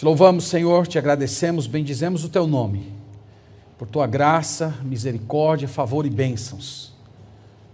[0.00, 2.90] Te louvamos, Senhor, te agradecemos, bendizemos o teu nome,
[3.76, 6.94] por tua graça, misericórdia, favor e bênçãos.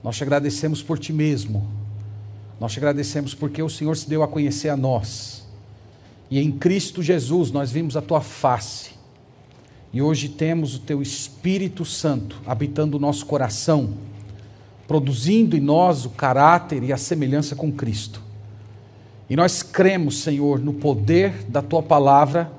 [0.02, 1.65] Nós te agradecemos por ti mesmo,
[2.59, 5.47] nós te agradecemos porque o Senhor se deu a conhecer a nós,
[6.29, 8.95] e em Cristo Jesus nós vimos a tua face,
[9.93, 13.91] e hoje temos o teu Espírito Santo habitando o nosso coração,
[14.88, 18.26] produzindo em nós o caráter e a semelhança com Cristo.
[19.29, 22.51] E nós cremos, Senhor, no poder da tua palavra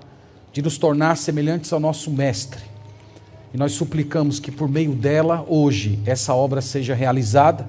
[0.51, 2.61] de nos tornar semelhantes ao nosso Mestre.
[3.53, 7.67] E nós suplicamos que por meio dela, hoje, essa obra seja realizada,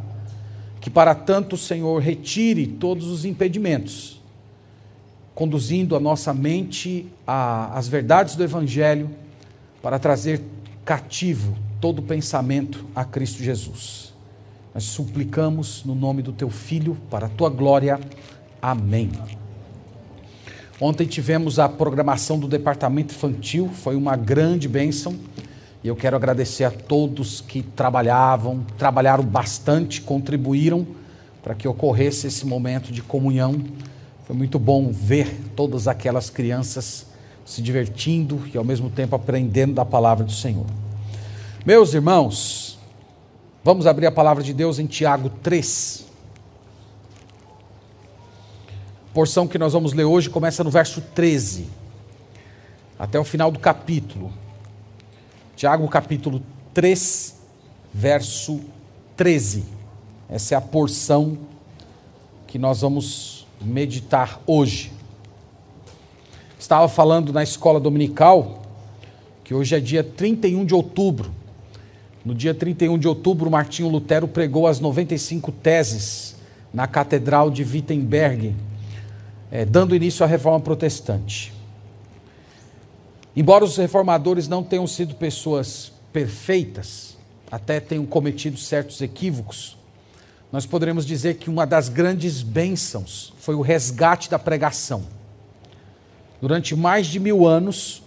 [0.81, 4.21] que para tanto, Senhor, retire todos os impedimentos,
[5.35, 9.11] conduzindo a nossa mente às verdades do Evangelho,
[9.81, 10.43] para trazer
[10.85, 14.13] cativo todo pensamento a Cristo Jesus.
[14.75, 18.01] Nós suplicamos no nome do teu Filho, para a tua glória.
[18.61, 19.11] Amém.
[20.81, 25.17] Ontem tivemos a programação do departamento infantil, foi uma grande bênção.
[25.83, 30.87] E eu quero agradecer a todos que trabalhavam, trabalharam bastante, contribuíram
[31.43, 33.65] para que ocorresse esse momento de comunhão.
[34.25, 37.07] Foi muito bom ver todas aquelas crianças
[37.45, 40.67] se divertindo e ao mesmo tempo aprendendo da palavra do Senhor.
[41.65, 42.79] Meus irmãos,
[43.65, 46.08] vamos abrir a palavra de Deus em Tiago 3.
[49.19, 51.67] Porção que nós vamos ler hoje começa no verso 13,
[52.97, 54.33] até o final do capítulo.
[55.57, 56.41] Tiago, capítulo
[56.73, 57.35] 3,
[57.93, 58.61] verso
[59.17, 59.65] 13.
[60.31, 61.37] Essa é a porção
[62.47, 64.93] que nós vamos meditar hoje.
[66.57, 68.63] Estava falando na escola dominical
[69.43, 71.33] que hoje é dia 31 de outubro.
[72.25, 76.37] No dia 31 de outubro, Martinho Lutero pregou as 95 teses
[76.73, 78.55] na Catedral de Wittenberg,
[79.51, 81.53] é, dando início à reforma protestante.
[83.35, 87.17] Embora os reformadores não tenham sido pessoas perfeitas,
[87.51, 89.77] até tenham cometido certos equívocos,
[90.51, 95.05] nós poderemos dizer que uma das grandes bênçãos foi o resgate da pregação.
[96.41, 98.03] Durante mais de mil anos,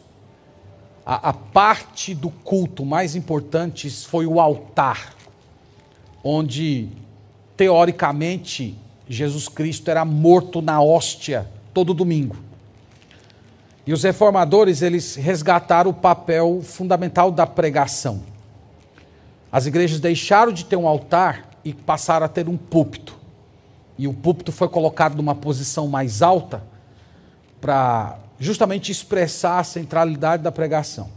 [1.05, 5.13] a, a parte do culto mais importante foi o altar,
[6.23, 6.89] onde,
[7.55, 8.75] teoricamente,
[9.07, 12.35] Jesus Cristo era morto na hóstia todo domingo.
[13.85, 18.21] E os reformadores, eles resgataram o papel fundamental da pregação.
[19.51, 23.17] As igrejas deixaram de ter um altar e passaram a ter um púlpito.
[23.97, 26.63] E o púlpito foi colocado numa posição mais alta
[27.59, 31.09] para justamente expressar a centralidade da pregação.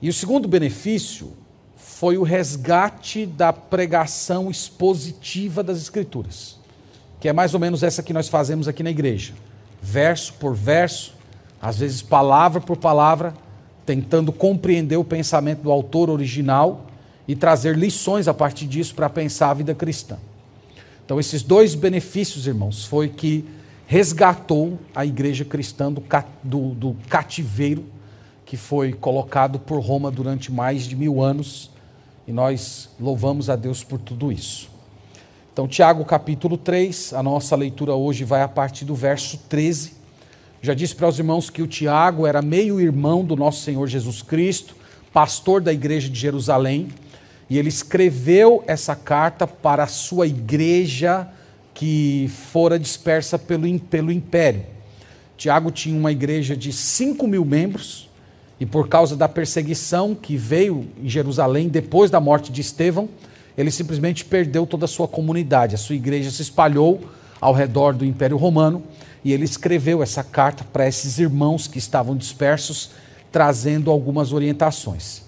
[0.00, 1.32] E o segundo benefício
[2.00, 6.60] foi o resgate da pregação expositiva das Escrituras
[7.20, 9.34] que é mais ou menos essa que nós fazemos aqui na igreja.
[9.80, 11.14] Verso por verso,
[11.60, 13.34] às vezes palavra por palavra,
[13.84, 16.86] tentando compreender o pensamento do autor original
[17.28, 20.16] e trazer lições a partir disso para pensar a vida cristã.
[21.04, 23.44] Então, esses dois benefícios, irmãos, foi que
[23.86, 26.02] resgatou a igreja cristã do,
[26.42, 27.84] do, do cativeiro
[28.46, 31.69] que foi colocado por Roma durante mais de mil anos,
[32.30, 34.70] e nós louvamos a Deus por tudo isso.
[35.52, 39.94] Então, Tiago capítulo 3, a nossa leitura hoje vai a partir do verso 13.
[40.62, 44.76] Já disse para os irmãos que o Tiago era meio-irmão do nosso Senhor Jesus Cristo,
[45.12, 46.90] pastor da igreja de Jerusalém,
[47.48, 51.26] e ele escreveu essa carta para a sua igreja
[51.74, 54.64] que fora dispersa pelo, pelo império.
[55.36, 58.08] Tiago tinha uma igreja de 5 mil membros,
[58.60, 63.08] e por causa da perseguição que veio em Jerusalém depois da morte de Estevão,
[63.56, 65.74] ele simplesmente perdeu toda a sua comunidade.
[65.74, 67.00] A sua igreja se espalhou
[67.40, 68.82] ao redor do Império Romano
[69.24, 72.90] e ele escreveu essa carta para esses irmãos que estavam dispersos,
[73.32, 75.22] trazendo algumas orientações.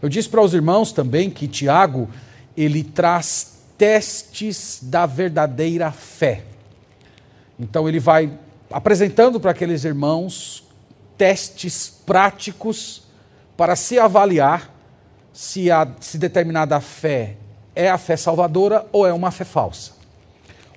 [0.00, 2.08] Eu disse para os irmãos também que Tiago
[2.56, 6.44] ele traz testes da verdadeira fé.
[7.58, 8.30] Então ele vai
[8.70, 10.65] apresentando para aqueles irmãos
[11.16, 13.02] testes práticos
[13.56, 14.72] para se avaliar
[15.32, 17.36] se, a, se determinada fé
[17.74, 19.92] é a fé salvadora ou é uma fé falsa.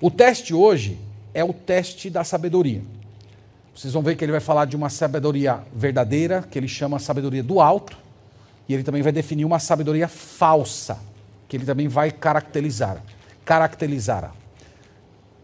[0.00, 0.98] O teste hoje
[1.32, 2.82] é o teste da sabedoria.
[3.74, 7.42] Vocês vão ver que ele vai falar de uma sabedoria verdadeira, que ele chama sabedoria
[7.42, 7.96] do alto,
[8.68, 10.98] e ele também vai definir uma sabedoria falsa,
[11.48, 13.02] que ele também vai caracterizar.
[13.44, 14.32] Caracterizar.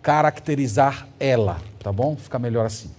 [0.03, 2.17] Caracterizar ela, tá bom?
[2.17, 2.91] Fica melhor assim.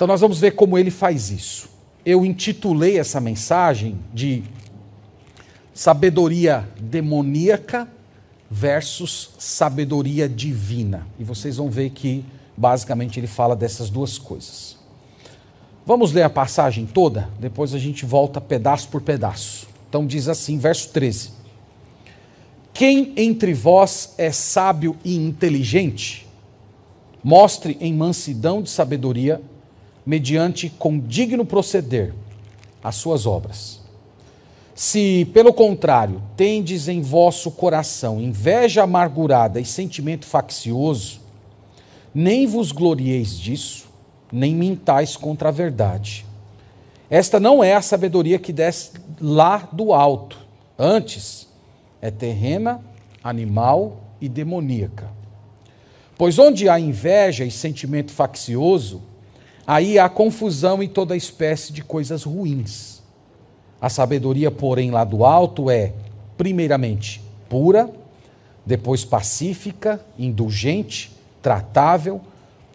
[0.00, 1.68] Então nós vamos ver como ele faz isso.
[2.06, 4.42] Eu intitulei essa mensagem de
[5.74, 7.86] sabedoria demoníaca
[8.50, 11.06] versus sabedoria divina.
[11.18, 12.24] E vocês vão ver que
[12.56, 14.78] basicamente ele fala dessas duas coisas.
[15.84, 19.68] Vamos ler a passagem toda, depois a gente volta pedaço por pedaço.
[19.86, 21.32] Então diz assim, verso 13:
[22.72, 26.26] Quem entre vós é sábio e inteligente,
[27.22, 29.42] mostre em mansidão de sabedoria,
[30.10, 32.12] mediante condigno proceder,
[32.82, 33.80] as suas obras.
[34.74, 41.20] Se, pelo contrário, tendes em vosso coração inveja amargurada e sentimento faccioso,
[42.12, 43.86] nem vos glorieis disso,
[44.32, 46.26] nem mintais contra a verdade.
[47.08, 50.38] Esta não é a sabedoria que desce lá do alto.
[50.76, 51.46] Antes,
[52.02, 52.84] é terrena,
[53.22, 55.08] animal e demoníaca.
[56.18, 59.08] Pois onde há inveja e sentimento faccioso,
[59.70, 63.00] aí há confusão e toda espécie de coisas ruins.
[63.80, 65.92] A sabedoria, porém, lá do alto é,
[66.36, 67.88] primeiramente, pura,
[68.66, 72.20] depois pacífica, indulgente, tratável,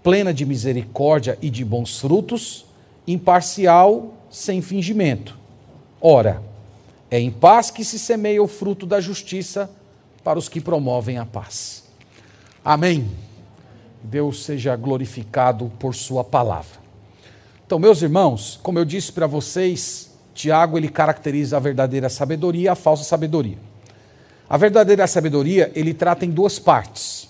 [0.01, 2.65] plena de misericórdia e de bons frutos,
[3.05, 5.37] imparcial, sem fingimento.
[5.99, 6.41] Ora,
[7.11, 9.69] é em paz que se semeia o fruto da justiça
[10.23, 11.83] para os que promovem a paz.
[12.63, 13.11] Amém.
[14.01, 16.84] Deus seja glorificado por Sua palavra.
[17.65, 22.67] Então, meus irmãos, como eu disse para vocês, Tiago ele caracteriza a verdadeira sabedoria e
[22.67, 23.57] a falsa sabedoria.
[24.47, 27.27] A verdadeira sabedoria ele trata em duas partes.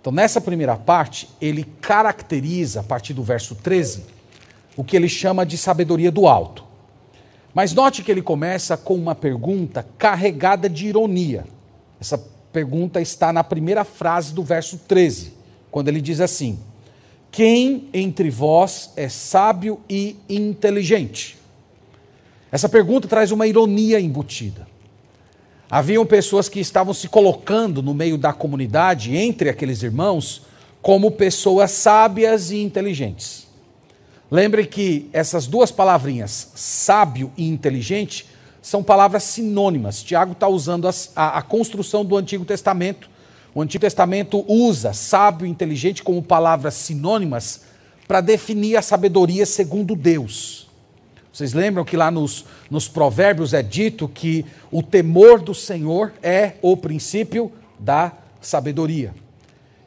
[0.00, 4.04] Então, nessa primeira parte, ele caracteriza, a partir do verso 13,
[4.76, 6.64] o que ele chama de sabedoria do alto.
[7.54, 11.44] Mas note que ele começa com uma pergunta carregada de ironia.
[12.00, 12.18] Essa
[12.52, 15.34] pergunta está na primeira frase do verso 13,
[15.70, 16.58] quando ele diz assim:
[17.30, 21.38] Quem entre vós é sábio e inteligente?
[22.50, 24.66] Essa pergunta traz uma ironia embutida.
[25.70, 30.42] Haviam pessoas que estavam se colocando no meio da comunidade, entre aqueles irmãos,
[30.80, 33.46] como pessoas sábias e inteligentes.
[34.30, 38.26] Lembre que essas duas palavrinhas, sábio e inteligente,
[38.62, 40.02] são palavras sinônimas.
[40.02, 43.08] Tiago está usando a, a, construção do Antigo Testamento.
[43.58, 47.62] O Antigo Testamento usa sábio e inteligente como palavras sinônimas
[48.06, 50.68] para definir a sabedoria segundo Deus.
[51.32, 56.52] Vocês lembram que lá nos, nos Provérbios é dito que o temor do Senhor é
[56.62, 59.12] o princípio da sabedoria.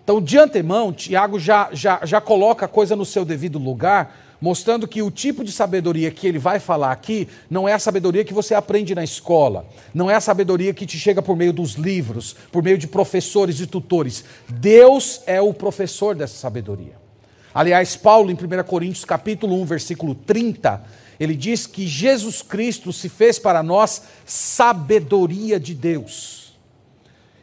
[0.04, 4.88] Então, de antemão, Tiago já, já, já coloca a coisa no seu devido lugar, mostrando
[4.88, 8.34] que o tipo de sabedoria que ele vai falar aqui não é a sabedoria que
[8.34, 12.36] você aprende na escola, não é a sabedoria que te chega por meio dos livros,
[12.52, 14.26] por meio de professores e tutores.
[14.50, 17.00] Deus é o professor dessa sabedoria.
[17.54, 20.84] Aliás, Paulo, em 1 Coríntios capítulo 1, versículo 30,
[21.20, 26.56] ele diz que Jesus Cristo se fez para nós sabedoria de Deus.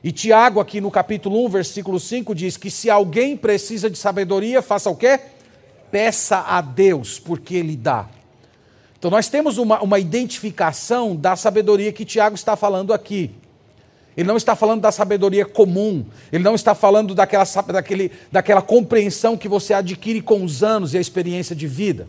[0.02, 4.62] E Tiago, aqui no capítulo 1, versículo 5, diz que se alguém precisa de sabedoria,
[4.62, 5.20] faça o quê?
[5.90, 8.08] Peça a Deus, porque Ele dá.
[8.98, 13.30] Então nós temos uma, uma identificação da sabedoria que Tiago está falando aqui.
[14.16, 19.36] Ele não está falando da sabedoria comum, ele não está falando daquela, daquele, daquela compreensão
[19.36, 22.08] que você adquire com os anos e a experiência de vida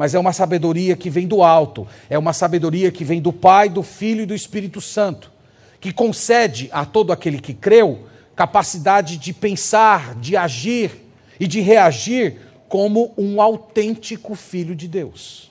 [0.00, 3.68] mas é uma sabedoria que vem do alto, é uma sabedoria que vem do Pai,
[3.68, 5.30] do Filho e do Espírito Santo,
[5.78, 10.90] que concede a todo aquele que creu capacidade de pensar, de agir
[11.38, 12.38] e de reagir
[12.70, 15.50] como um autêntico filho de Deus.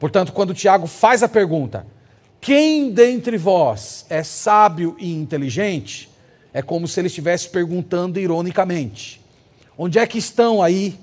[0.00, 1.86] Portanto, quando Tiago faz a pergunta:
[2.40, 6.10] quem dentre vós é sábio e inteligente?
[6.52, 9.20] É como se ele estivesse perguntando ironicamente:
[9.78, 10.98] onde é que estão aí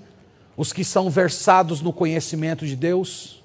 [0.57, 3.41] os que são versados no conhecimento de Deus?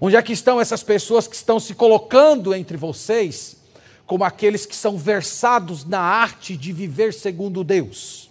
[0.00, 3.58] Onde é que estão essas pessoas que estão se colocando entre vocês
[4.04, 8.28] como aqueles que são versados na arte de viver segundo Deus?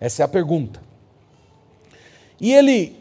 [0.00, 0.86] Essa é a pergunta.
[2.40, 2.96] E ele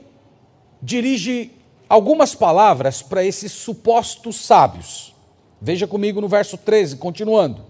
[0.81, 1.51] dirige
[1.89, 5.13] algumas palavras para esses supostos sábios.
[5.61, 7.63] Veja comigo no verso 13, continuando.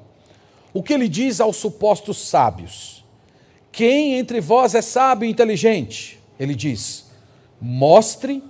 [0.73, 3.03] O que ele diz aos supostos sábios?
[3.71, 6.19] Quem entre vós é sábio e inteligente?
[6.39, 7.05] Ele diz:
[7.59, 8.43] mostre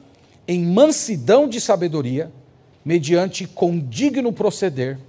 [0.48, 2.32] em mansidão de sabedoria,
[2.84, 5.00] mediante condigno proceder,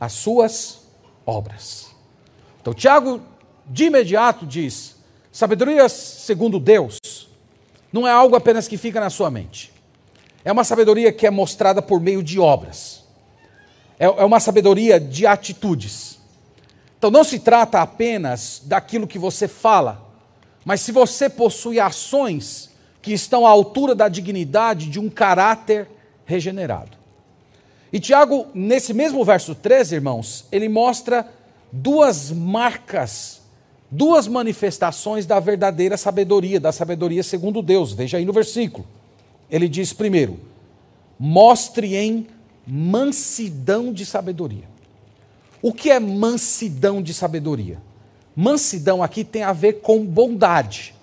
[0.00, 0.82] as suas
[1.24, 1.88] obras.
[2.60, 3.20] Então, Tiago,
[3.66, 4.96] de imediato, diz:
[5.32, 6.97] sabedoria segundo Deus
[7.92, 9.72] não é algo apenas que fica na sua mente.
[10.44, 13.04] É uma sabedoria que é mostrada por meio de obras.
[13.98, 16.18] É, é uma sabedoria de atitudes.
[16.98, 20.04] Então não se trata apenas daquilo que você fala,
[20.64, 25.88] mas se você possui ações que estão à altura da dignidade de um caráter
[26.26, 26.98] regenerado.
[27.92, 31.26] E Tiago, nesse mesmo verso 13, irmãos, ele mostra
[31.72, 33.37] duas marcas,
[33.90, 37.92] duas manifestações da verdadeira sabedoria, da sabedoria segundo Deus.
[37.92, 38.86] Veja aí no versículo.
[39.50, 40.38] ele diz primeiro:
[41.18, 42.26] mostre em
[42.66, 44.68] mansidão de sabedoria.
[45.62, 47.78] O que é mansidão de sabedoria?
[48.36, 50.94] Mansidão aqui tem a ver com bondade.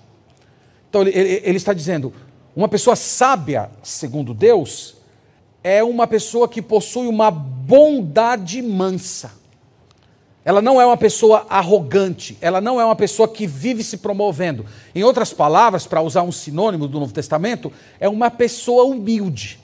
[0.90, 2.14] Então ele, ele, ele está dizendo:
[2.56, 4.96] uma pessoa sábia, segundo Deus,
[5.64, 9.32] é uma pessoa que possui uma bondade mansa.
[10.46, 14.64] Ela não é uma pessoa arrogante, ela não é uma pessoa que vive se promovendo.
[14.94, 19.60] Em outras palavras, para usar um sinônimo do Novo Testamento, é uma pessoa humilde.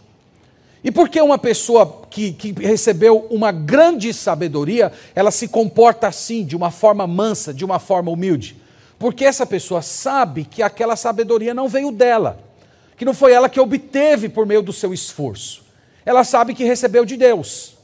[0.84, 6.44] E por que uma pessoa que, que, recebeu uma grande sabedoria, ela se comporta assim,
[6.44, 8.58] de uma forma mansa, de uma forma humilde?
[8.98, 12.40] Porque essa pessoa sabe que aquela sabedoria não veio dela,
[12.98, 15.64] que não foi ela que obteve por meio do seu esforço.
[16.04, 17.76] Ela sabe que recebeu de Deus.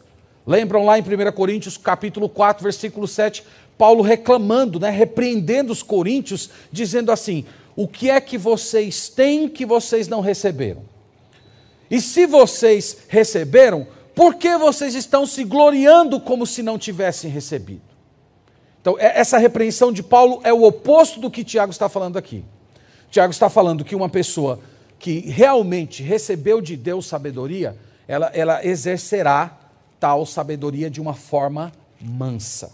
[0.48, 3.44] Lembram lá em 1 Coríntios, capítulo 4, versículo 7,
[3.78, 9.66] Paulo reclamando, né, repreendendo os coríntios, dizendo assim: "O que é que vocês têm que
[9.66, 10.84] vocês não receberam?
[11.92, 13.86] E se vocês receberam,
[14.16, 17.82] por que vocês estão se gloriando como se não tivessem recebido?"
[18.82, 22.46] Então, é, essa repreensão de Paulo é o oposto do que Tiago está falando aqui.
[23.12, 24.62] Tiago está falando que uma pessoa
[24.98, 27.76] que realmente recebeu de Deus sabedoria,
[28.08, 29.57] ela, ela exercerá
[30.00, 32.72] tal sabedoria de uma forma mansa.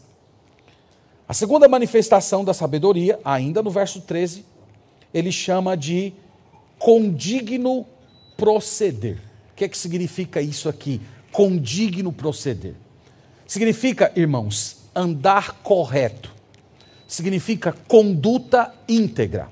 [1.27, 4.45] A segunda manifestação da sabedoria, ainda no verso 13,
[5.13, 6.13] ele chama de
[6.77, 7.85] condigno
[8.35, 9.17] proceder.
[9.51, 10.99] O que é que significa isso aqui?
[11.31, 12.75] Condigno proceder.
[13.47, 16.31] Significa, irmãos, andar correto.
[17.07, 19.47] Significa conduta íntegra.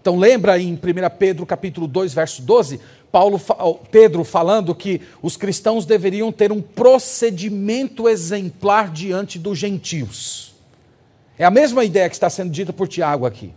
[0.00, 0.78] Então lembra em 1
[1.18, 3.40] Pedro capítulo 2, verso 12, Paulo,
[3.90, 10.54] Pedro falando que os cristãos deveriam ter um procedimento exemplar diante dos gentios.
[11.38, 13.52] É a mesma ideia que está sendo dita por Tiago aqui.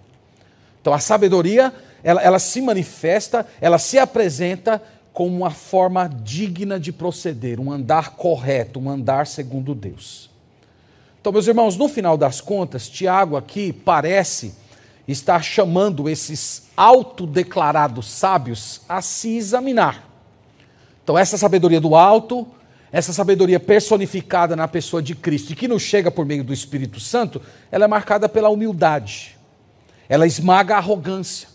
[0.82, 4.82] Então a sabedoria, ela, ela se manifesta, ela se apresenta
[5.14, 10.30] como uma forma digna de proceder, um andar correto, um andar segundo Deus.
[11.20, 14.56] Então, meus irmãos, no final das contas, Tiago aqui parece
[15.12, 20.08] está chamando esses autodeclarados sábios a se examinar.
[21.04, 22.48] Então, essa sabedoria do alto,
[22.92, 27.00] essa sabedoria personificada na pessoa de Cristo e que nos chega por meio do Espírito
[27.00, 27.42] Santo,
[27.72, 29.38] ela é marcada pela humildade.
[30.08, 31.48] Ela esmaga a arrogância.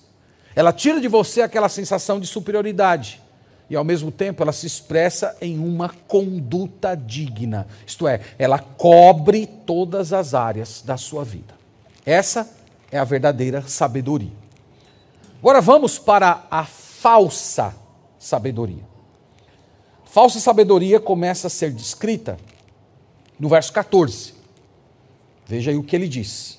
[0.55, 3.21] Ela tira de você aquela sensação de superioridade.
[3.69, 7.67] E ao mesmo tempo ela se expressa em uma conduta digna.
[7.87, 11.55] Isto é, ela cobre todas as áreas da sua vida.
[12.05, 12.49] Essa
[12.91, 14.33] é a verdadeira sabedoria.
[15.39, 17.75] Agora vamos para a falsa
[18.19, 18.85] sabedoria.
[20.05, 22.39] Falsa sabedoria começa a ser descrita
[23.39, 24.35] no verso 14.
[25.47, 26.59] Veja aí o que ele diz.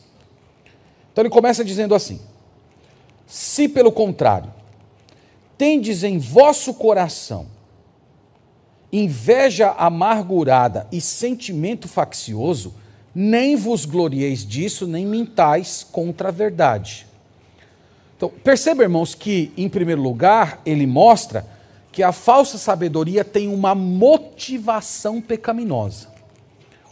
[1.12, 2.22] Então ele começa dizendo assim:
[3.25, 4.53] Se pelo contrário,
[5.57, 7.48] tendes em vosso coração
[8.91, 12.74] inveja amargurada e sentimento faccioso,
[13.19, 17.07] nem vos glorieis disso, nem mintais contra a verdade.
[18.15, 21.43] Então, perceba, irmãos, que, em primeiro lugar, ele mostra
[21.91, 26.09] que a falsa sabedoria tem uma motivação pecaminosa.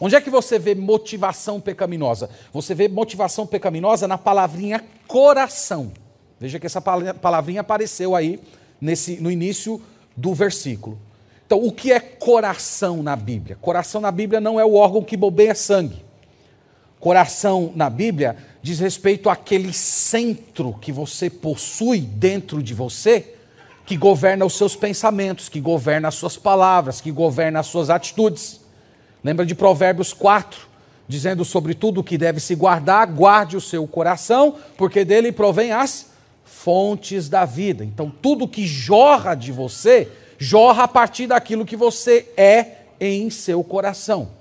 [0.01, 2.27] Onde é que você vê motivação pecaminosa?
[2.51, 5.91] Você vê motivação pecaminosa na palavrinha coração.
[6.39, 8.39] Veja que essa palavrinha apareceu aí
[8.81, 9.79] nesse, no início
[10.17, 10.97] do versículo.
[11.45, 13.55] Então, o que é coração na Bíblia?
[13.61, 16.04] Coração na Bíblia não é o órgão que bombeia sangue.
[17.05, 23.35] Coração na Bíblia diz respeito àquele centro que você possui dentro de você,
[23.85, 28.59] que governa os seus pensamentos, que governa as suas palavras, que governa as suas atitudes.
[29.23, 30.67] Lembra de Provérbios 4,
[31.07, 35.71] dizendo sobre tudo o que deve se guardar, guarde o seu coração, porque dele provém
[35.71, 36.07] as
[36.43, 37.85] fontes da vida.
[37.85, 43.63] Então, tudo que jorra de você, jorra a partir daquilo que você é em seu
[43.63, 44.34] coração.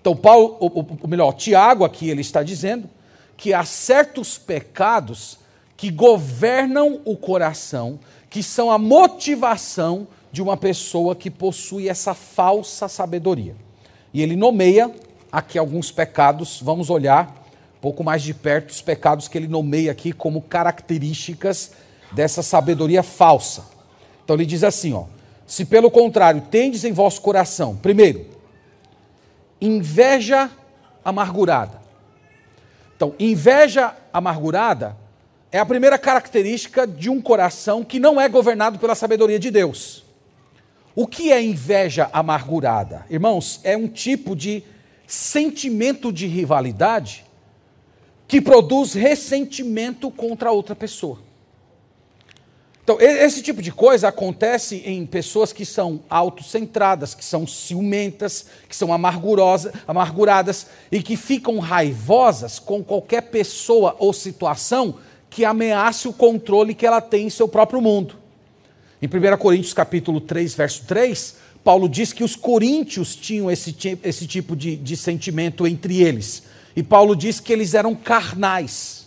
[0.00, 2.88] Então, Paulo, ou, melhor, Tiago aqui ele está dizendo
[3.36, 5.38] que há certos pecados
[5.76, 12.88] que governam o coração, que são a motivação de uma pessoa que possui essa falsa
[12.88, 13.54] sabedoria.
[14.12, 14.90] E ele nomeia
[15.30, 17.40] aqui alguns pecados, vamos olhar
[17.78, 21.72] um pouco mais de perto os pecados que ele nomeia aqui como características
[22.12, 23.64] dessa sabedoria falsa.
[24.22, 25.04] Então ele diz assim, ó:
[25.46, 28.26] Se pelo contrário tendes em vosso coração, primeiro,
[29.60, 30.50] inveja
[31.04, 31.80] amargurada.
[32.96, 34.96] Então, inveja amargurada
[35.52, 40.04] é a primeira característica de um coração que não é governado pela sabedoria de Deus.
[40.94, 43.06] O que é inveja amargurada?
[43.08, 44.62] Irmãos, é um tipo de
[45.06, 47.24] sentimento de rivalidade
[48.28, 51.18] que produz ressentimento contra outra pessoa.
[52.92, 58.74] Então, esse tipo de coisa acontece em pessoas que são autocentradas, que são ciumentas, que
[58.74, 64.96] são amargurosas, amarguradas e que ficam raivosas com qualquer pessoa ou situação
[65.30, 68.16] que ameace o controle que ela tem em seu próprio mundo.
[69.00, 74.26] Em 1 Coríntios capítulo 3, verso 3, Paulo diz que os coríntios tinham esse, esse
[74.26, 76.42] tipo de, de sentimento entre eles.
[76.74, 79.06] E Paulo diz que eles eram carnais.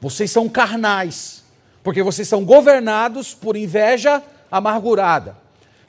[0.00, 1.43] Vocês são carnais,
[1.84, 5.36] porque vocês são governados por inveja amargurada.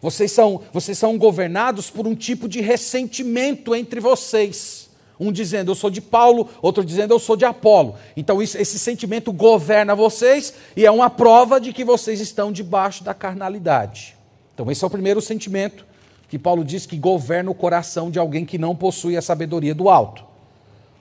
[0.02, 4.90] Vocês são, vocês são governados por um tipo de ressentimento entre vocês.
[5.18, 7.96] Um dizendo eu sou de Paulo, outro dizendo eu sou de Apolo.
[8.18, 13.02] Então isso, esse sentimento governa vocês e é uma prova de que vocês estão debaixo
[13.02, 14.18] da carnalidade.
[14.54, 15.86] Então esse é o primeiro sentimento
[16.28, 19.90] que Paulo diz que governa o coração de alguém que não possui a sabedoria do
[19.90, 20.26] alto.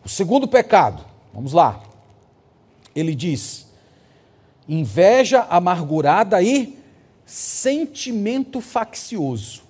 [0.04, 1.82] O segundo pecado, vamos lá.
[2.94, 3.66] Ele diz:
[4.68, 6.78] inveja amargurada e
[7.24, 9.62] sentimento faccioso.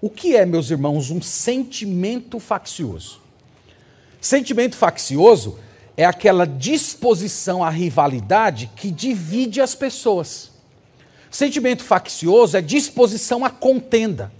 [0.00, 3.20] O que é, meus irmãos, um sentimento faccioso?
[4.20, 5.58] Sentimento faccioso
[5.96, 10.50] é aquela disposição à rivalidade que divide as pessoas.
[11.30, 14.32] Sentimento faccioso é disposição à contenda.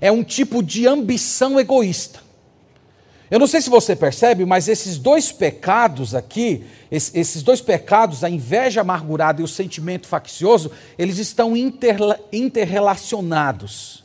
[0.00, 2.21] É um tipo de ambição egoísta.
[3.32, 8.28] Eu não sei se você percebe, mas esses dois pecados aqui, esses dois pecados, a
[8.28, 11.54] inveja amargurada e o sentimento faccioso, eles estão
[12.30, 14.04] interrelacionados.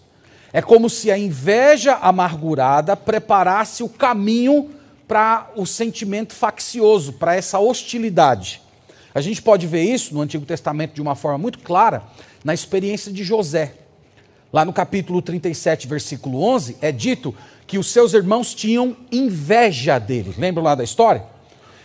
[0.53, 4.69] É como se a inveja amargurada preparasse o caminho
[5.05, 8.61] para o sentimento faccioso, para essa hostilidade.
[9.13, 12.01] A gente pode ver isso no Antigo Testamento de uma forma muito clara
[12.45, 13.73] na experiência de José.
[14.53, 17.35] Lá no capítulo 37, versículo 11, é dito
[17.67, 20.33] que os seus irmãos tinham inveja dele.
[20.37, 21.23] Lembram lá da história?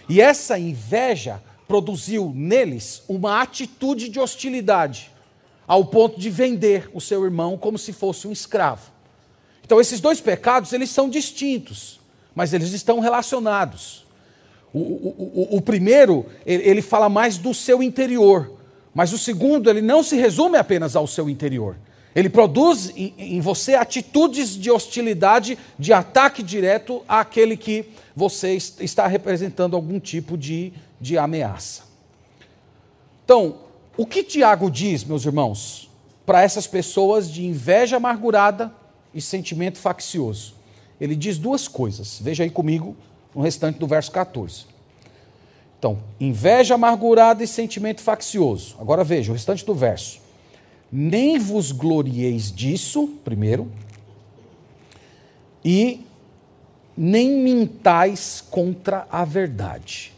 [0.09, 5.11] E essa inveja produziu neles uma atitude de hostilidade,
[5.67, 8.91] ao ponto de vender o seu irmão como se fosse um escravo.
[9.65, 12.01] Então esses dois pecados, eles são distintos
[12.35, 14.05] mas eles estão relacionados.
[14.73, 18.53] O, o, o, o, primeiro, ele, ele fala mais do seu interior,
[18.95, 21.77] mas o segundo, ele não se resume apenas ao seu interior.
[22.15, 29.75] Ele produz em, você atitudes de hostilidade, de ataque direto àquele que você está representando
[29.75, 31.85] algum tipo de, de ameaça.
[33.25, 33.57] Então,
[33.97, 35.91] o que Tiago diz, meus irmãos,
[36.27, 38.73] para essas pessoas de inveja amargurada
[39.15, 40.55] e sentimento faccioso?
[41.03, 42.21] ele diz duas coisas.
[42.23, 42.97] Veja aí comigo
[43.35, 44.67] no restante do verso 14.
[45.77, 48.77] Então, inveja amargurada e sentimento faccioso.
[48.79, 50.21] Agora veja o restante do verso.
[50.93, 53.73] Nem vos glorieis disso, primeiro,
[55.65, 56.05] e
[56.95, 60.13] nem mintais contra a verdade.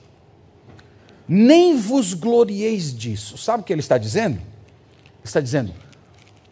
[1.28, 3.38] Nem vos glorieis disso.
[3.38, 4.36] Sabe o que ele está dizendo?
[4.36, 5.72] Ele está dizendo: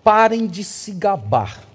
[0.05, 1.73] parem de se gabar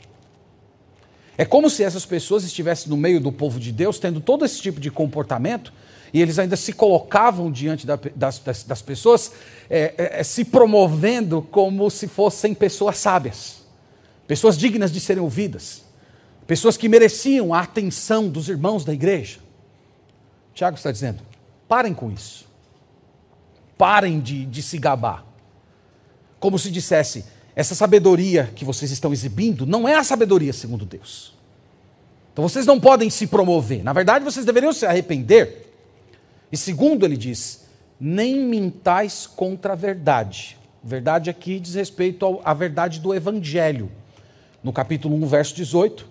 [1.37, 4.59] é como se essas pessoas estivessem no meio do povo de Deus, tendo todo esse
[4.59, 5.71] tipo de comportamento,
[6.13, 9.31] e eles ainda se colocavam diante da, das, das, das, pessoas,
[9.69, 13.61] é, é, é, se promovendo como se fossem pessoas sábias,
[14.27, 15.83] pessoas dignas de serem ouvidas,
[16.45, 19.39] pessoas que mereciam a atenção dos irmãos da igreja.
[20.53, 21.21] Tiago está dizendo:
[21.67, 22.47] parem com isso,
[23.77, 25.25] parem de, de se gabar,
[26.39, 31.35] como se dissesse, essa sabedoria que vocês estão exibindo não é a sabedoria segundo Deus.
[32.31, 33.83] Então vocês não podem se promover.
[33.83, 35.66] Na verdade, vocês deveriam se arrepender.
[36.51, 37.65] E segundo, ele diz:
[37.99, 40.57] nem mintais contra a verdade.
[40.83, 43.91] Verdade aqui diz respeito à verdade do Evangelho.
[44.63, 46.07] No capítulo 1, verso 18,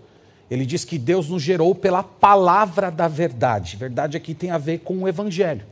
[0.51, 3.77] ele diz que Deus nos gerou pela palavra da verdade.
[3.77, 5.65] Verdade aqui tem a ver com o Evangelho.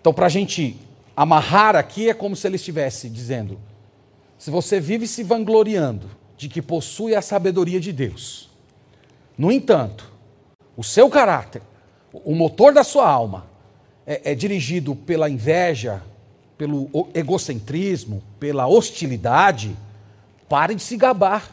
[0.00, 0.76] Então, para a gente
[1.16, 3.58] amarrar aqui, é como se ele estivesse dizendo:
[4.38, 8.48] se você vive se vangloriando de que possui a sabedoria de Deus,
[9.36, 10.10] no entanto,
[10.76, 11.62] o seu caráter,
[12.12, 13.46] o motor da sua alma,
[14.06, 16.02] é, é dirigido pela inveja,
[16.58, 19.76] pelo egocentrismo, pela hostilidade,
[20.48, 21.50] pare de se gabar.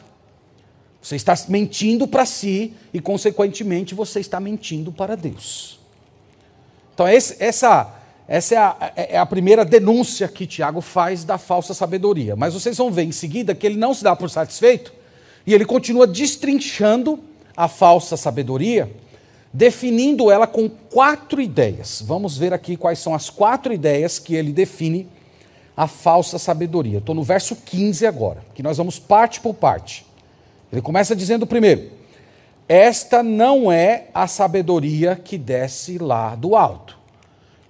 [1.00, 5.78] Você está mentindo para si e, consequentemente, você está mentindo para Deus.
[6.92, 7.94] Então, esse, essa
[8.28, 12.36] essa é a, é, é a, primeira denúncia que Tiago faz da falsa sabedoria.
[12.36, 14.92] Mas vocês vão ver em seguida que ele não se dá por satisfeito
[15.46, 17.18] e ele continua destrinchando
[17.56, 18.94] a falsa sabedoria,
[19.52, 22.02] definindo ela com quatro ideias.
[22.04, 25.08] Vamos ver aqui quais são as quatro ideias que ele define
[25.76, 26.98] a falsa sabedoria.
[26.98, 30.04] Estou no verso 15 agora, que nós vamos parte por parte.
[30.72, 31.90] Ele começa dizendo primeiro:
[32.68, 36.98] Esta não é a sabedoria que desce lá do alto.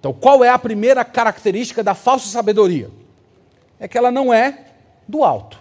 [0.01, 2.89] Então, qual é a primeira característica da falsa sabedoria?
[3.81, 4.67] é que ela não é
[5.07, 5.61] do alto.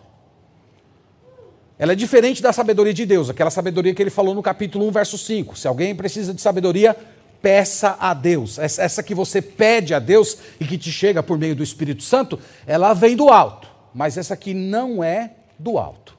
[1.79, 4.91] Ela é diferente da sabedoria de Deus, aquela sabedoria que ele falou no capítulo 1,
[4.91, 5.55] verso 5.
[5.55, 6.95] Se alguém precisa de sabedoria,
[7.39, 8.57] peça a Deus.
[8.57, 12.39] Essa que você pede a Deus e que te chega por meio do Espírito Santo,
[12.65, 13.67] ela vem do alto.
[13.93, 16.16] Mas essa aqui não é do alto.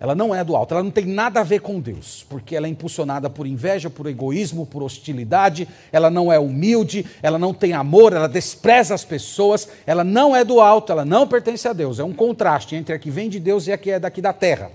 [0.00, 2.66] Ela não é do alto, ela não tem nada a ver com Deus, porque ela
[2.66, 7.74] é impulsionada por inveja, por egoísmo, por hostilidade, ela não é humilde, ela não tem
[7.74, 11.98] amor, ela despreza as pessoas, ela não é do alto, ela não pertence a Deus.
[11.98, 14.32] É um contraste entre a que vem de Deus e a que é daqui da
[14.32, 14.72] terra.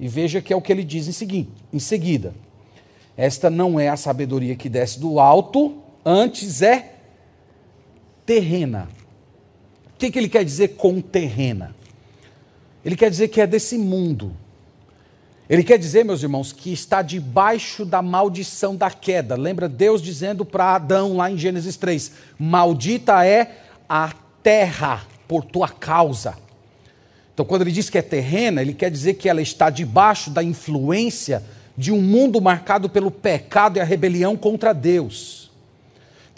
[0.00, 2.32] E veja que é o que ele diz em, segui em seguida.
[3.18, 6.94] Esta não é a sabedoria que desce do alto, antes é
[8.24, 8.88] terrena.
[9.94, 11.76] O que, que ele quer dizer com terrena?
[12.88, 14.32] Ele quer dizer que é desse mundo.
[15.46, 19.36] Ele quer dizer, meus irmãos, que está debaixo da maldição da queda.
[19.36, 24.10] Lembra Deus dizendo para Adão lá em Gênesis 3: Maldita é a
[24.42, 26.38] terra por tua causa.
[27.34, 30.42] Então, quando ele diz que é terrena, ele quer dizer que ela está debaixo da
[30.42, 31.42] influência
[31.76, 35.47] de um mundo marcado pelo pecado e a rebelião contra Deus.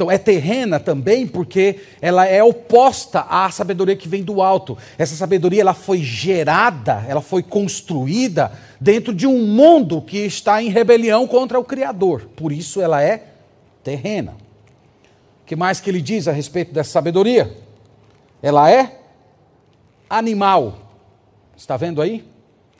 [0.00, 4.78] Então é terrena também porque ela é oposta à sabedoria que vem do alto.
[4.96, 10.70] Essa sabedoria ela foi gerada, ela foi construída dentro de um mundo que está em
[10.70, 12.30] rebelião contra o criador.
[12.34, 13.26] Por isso ela é
[13.84, 14.36] terrena.
[15.42, 17.54] O que mais que ele diz a respeito dessa sabedoria?
[18.42, 19.00] Ela é
[20.08, 20.78] animal.
[21.54, 22.26] Está vendo aí?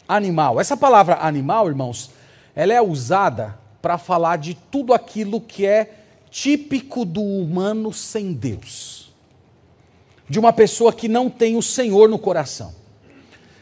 [0.08, 0.58] Animal.
[0.58, 2.12] Essa palavra animal, irmãos,
[2.56, 5.99] ela é usada para falar de tudo aquilo que é
[6.30, 9.12] típico do humano sem Deus,
[10.28, 12.74] de uma pessoa que não tem o Senhor no coração.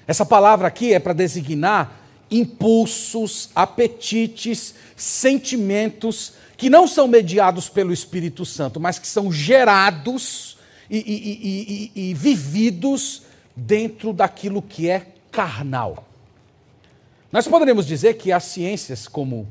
[0.07, 2.01] Essa palavra aqui é para designar
[2.31, 10.59] impulsos, apetites, sentimentos que não são mediados pelo Espírito Santo, mas que são gerados
[10.91, 13.23] e, e, e, e vividos
[13.55, 16.07] dentro daquilo que é carnal.
[17.31, 19.47] Nós poderíamos dizer que as ciências, como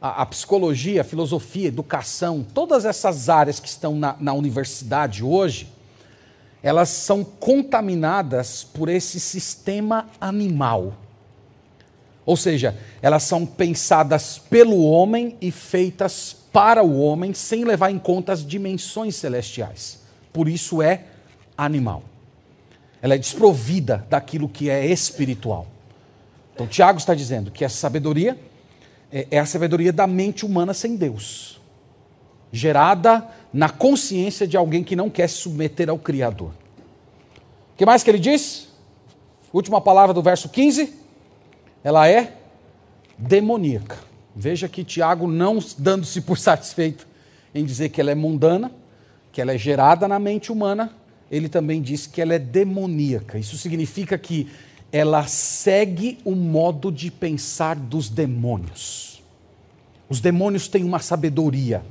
[0.00, 5.22] a, a, psicologia, a filosofia, a educação, todas essas áreas que estão na, na universidade
[5.22, 5.68] hoje,
[6.62, 10.94] elas são contaminadas por esse sistema animal.
[12.24, 17.98] Ou seja, elas são pensadas pelo homem e feitas para o homem sem levar em
[17.98, 20.00] conta as dimensões celestiais.
[20.32, 21.04] Por isso é
[21.56, 22.02] animal.
[23.02, 25.66] Ela é desprovida daquilo que é espiritual.
[26.54, 28.38] Então, Tiago está dizendo que essa sabedoria
[29.12, 31.60] é, é a sabedoria da mente humana sem Deus,
[32.52, 36.50] gerada na consciência de alguém que não quer se submeter ao Criador.
[37.72, 38.68] O que mais que ele diz?
[39.52, 40.94] Última palavra do verso 15.
[41.82, 42.36] Ela é
[43.18, 43.98] demoníaca.
[44.34, 47.06] Veja que Tiago, não dando-se por satisfeito
[47.54, 48.70] em dizer que ela é mundana,
[49.32, 50.92] que ela é gerada na mente humana,
[51.30, 53.38] ele também diz que ela é demoníaca.
[53.38, 54.48] Isso significa que
[54.92, 59.22] ela segue o modo de pensar dos demônios.
[60.08, 61.82] Os demônios têm uma sabedoria.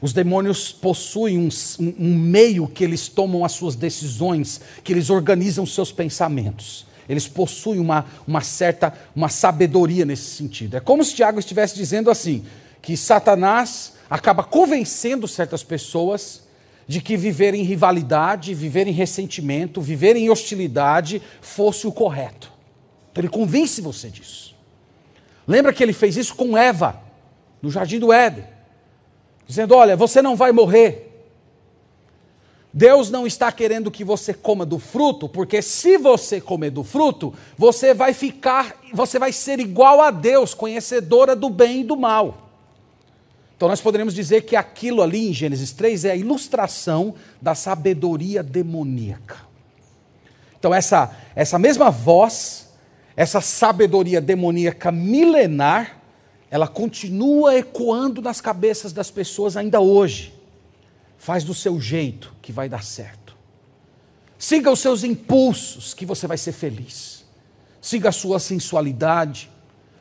[0.00, 1.48] Os demônios possuem um,
[1.80, 6.86] um, meio que eles tomam as suas decisões, que eles organizam seus pensamentos.
[7.08, 10.76] Eles possuem uma, uma certa uma sabedoria nesse sentido.
[10.76, 12.44] É como se Tiago estivesse dizendo assim:
[12.80, 16.45] que Satanás acaba convencendo certas pessoas
[16.86, 22.52] de que viver em rivalidade, viver em ressentimento, viver em hostilidade fosse o correto.
[23.10, 24.54] Então ele convence você disso.
[25.46, 27.00] Lembra que ele fez isso com Eva,
[27.60, 28.44] no jardim do Éden,
[29.46, 31.04] dizendo: Olha, você não vai morrer.
[32.72, 37.32] Deus não está querendo que você coma do fruto, porque se você comer do fruto,
[37.56, 42.45] você vai ficar, você vai ser igual a Deus, conhecedora do bem e do mal.
[43.56, 48.42] Então nós poderíamos dizer que aquilo ali em Gênesis 3 é a ilustração da sabedoria
[48.42, 49.38] demoníaca.
[50.58, 52.68] Então essa, essa mesma voz,
[53.16, 56.02] essa sabedoria demoníaca milenar,
[56.50, 60.34] ela continua ecoando nas cabeças das pessoas ainda hoje.
[61.16, 63.34] Faz do seu jeito que vai dar certo.
[64.38, 67.24] Siga os seus impulsos que você vai ser feliz.
[67.80, 69.50] Siga a sua sensualidade,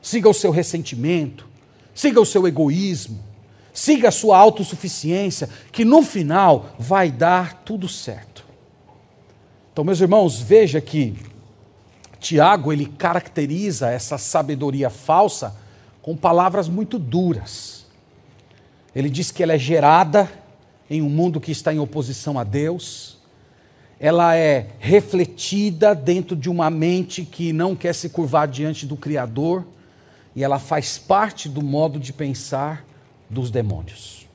[0.01, 1.47] siga o seu ressentimento,
[1.93, 3.23] siga o seu egoísmo,
[3.75, 8.45] siga a sua autossuficiência, que no final vai dar tudo certo.
[9.71, 11.13] Então, meus irmãos, veja que
[12.17, 15.57] Tiago ele caracteriza essa sabedoria falsa
[16.01, 17.85] com palavras muito duras.
[18.95, 20.31] Ele diz que ela é gerada
[20.89, 23.17] em um mundo que está em oposição a Deus,
[23.99, 29.65] ela é refletida dentro de uma mente que não quer se curvar diante do Criador,
[30.33, 32.84] e ela faz parte do modo de pensar
[33.29, 34.25] dos demônios.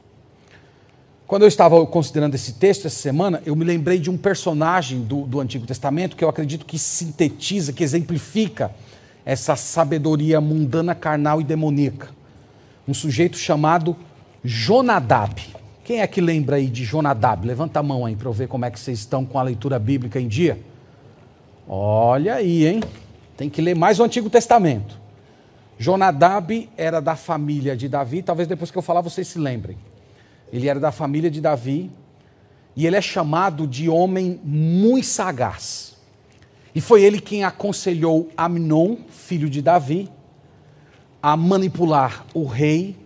[1.26, 5.22] Quando eu estava considerando esse texto essa semana, eu me lembrei de um personagem do,
[5.22, 8.74] do Antigo Testamento que eu acredito que sintetiza, que exemplifica
[9.24, 12.08] essa sabedoria mundana, carnal e demoníaca.
[12.88, 13.96] Um sujeito chamado
[14.44, 15.40] Jonadab.
[15.84, 17.46] Quem é que lembra aí de Jonadab?
[17.46, 19.78] Levanta a mão aí para eu ver como é que vocês estão com a leitura
[19.78, 20.58] bíblica em dia.
[21.68, 22.80] Olha aí, hein?
[23.36, 24.99] Tem que ler mais o Antigo Testamento.
[25.80, 29.78] Jonadab era da família de Davi, talvez depois que eu falar vocês se lembrem.
[30.52, 31.90] Ele era da família de Davi
[32.76, 35.96] e ele é chamado de homem muito sagaz.
[36.74, 40.10] E foi ele quem aconselhou Amnon, filho de Davi,
[41.22, 43.00] a manipular o rei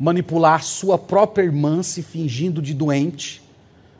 [0.00, 3.42] manipular sua própria irmã se fingindo de doente,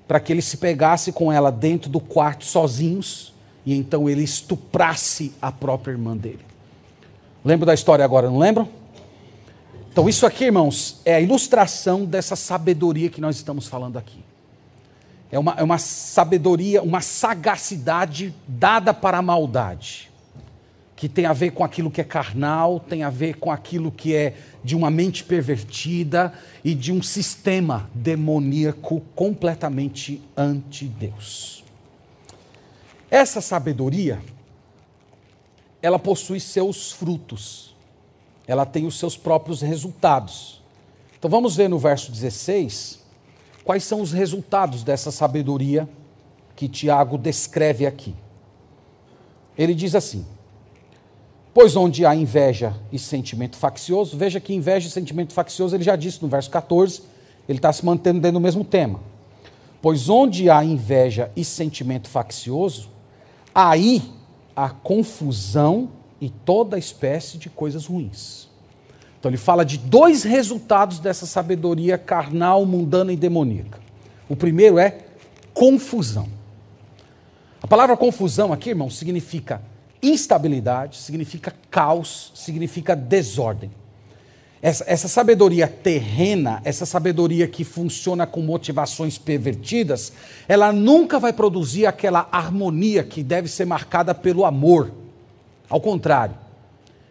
[0.09, 3.35] para que ele se pegasse com ela dentro do quarto sozinhos
[3.67, 6.50] e então ele estuprasse a própria irmã dele.
[7.45, 8.69] Lembra da história agora, não lembram?
[9.93, 14.23] Então, isso aqui, irmãos, é a ilustração dessa sabedoria que nós estamos falando aqui.
[15.33, 20.11] É uma, é uma sabedoria, uma sagacidade dada para a maldade
[21.01, 24.15] que tem a ver com aquilo que é carnal, tem a ver com aquilo que
[24.15, 26.31] é de uma mente pervertida
[26.63, 31.65] e de um sistema demoníaco completamente anti-Deus.
[33.11, 34.21] Essa sabedoria,
[35.83, 37.75] ela possui seus frutos,
[38.47, 40.61] ela tem os seus próprios resultados.
[41.19, 43.01] Então vamos ver no verso 16
[43.65, 45.89] quais são os resultados dessa sabedoria
[46.57, 48.15] que Tiago descreve aqui.
[49.57, 50.27] Ele diz assim:
[51.53, 55.97] Pois onde há inveja e sentimento faccioso, veja que inveja e sentimento faccioso, ele já
[55.97, 57.03] disse no verso 14,
[57.49, 59.01] ele está se mantendo dentro do mesmo tema.
[59.83, 62.89] Pois onde há inveja e sentimento faccioso,
[63.55, 64.03] aí
[64.55, 68.49] há confusão e toda espécie de coisas ruins.
[69.19, 73.79] Então ele fala de dois resultados dessa sabedoria carnal, mundana e demoníaca.
[74.29, 74.99] O primeiro é
[75.53, 76.29] confusão.
[77.63, 79.61] A palavra confusão aqui, irmão, significa
[80.03, 83.71] instabilidade, significa caos, significa desordem.
[84.63, 90.13] Essa, essa, sabedoria terrena, essa sabedoria que funciona com motivações pervertidas,
[90.47, 94.93] ela nunca vai produzir aquela harmonia que deve ser marcada pelo amor.
[95.69, 96.35] Ao contrário,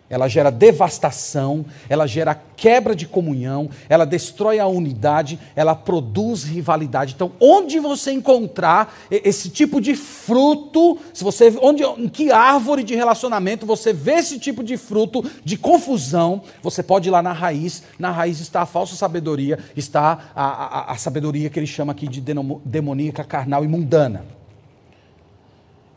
[0.09, 7.13] ela gera devastação, ela gera quebra de comunhão, ela destrói a unidade, ela produz rivalidade.
[7.15, 12.95] Então, onde você encontrar esse tipo de fruto, se você, onde, em que árvore de
[12.95, 17.83] relacionamento você vê esse tipo de fruto de confusão, você pode ir lá na raiz.
[17.97, 22.07] Na raiz está a falsa sabedoria, está a, a, a sabedoria que ele chama aqui
[22.07, 22.21] de
[22.65, 24.25] demoníaca, carnal e mundana.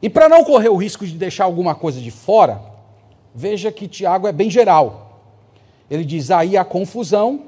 [0.02, 2.71] E para não correr o risco de deixar alguma coisa de fora,
[3.34, 5.20] Veja que Tiago é bem geral.
[5.90, 7.46] Ele diz: aí a confusão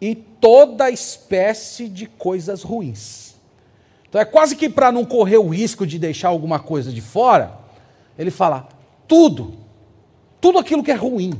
[0.00, 3.34] e toda espécie de coisas ruins.
[4.08, 7.58] Então é quase que para não correr o risco de deixar alguma coisa de fora,
[8.18, 8.68] ele fala:
[9.08, 9.54] tudo,
[10.40, 11.32] tudo aquilo que é ruim,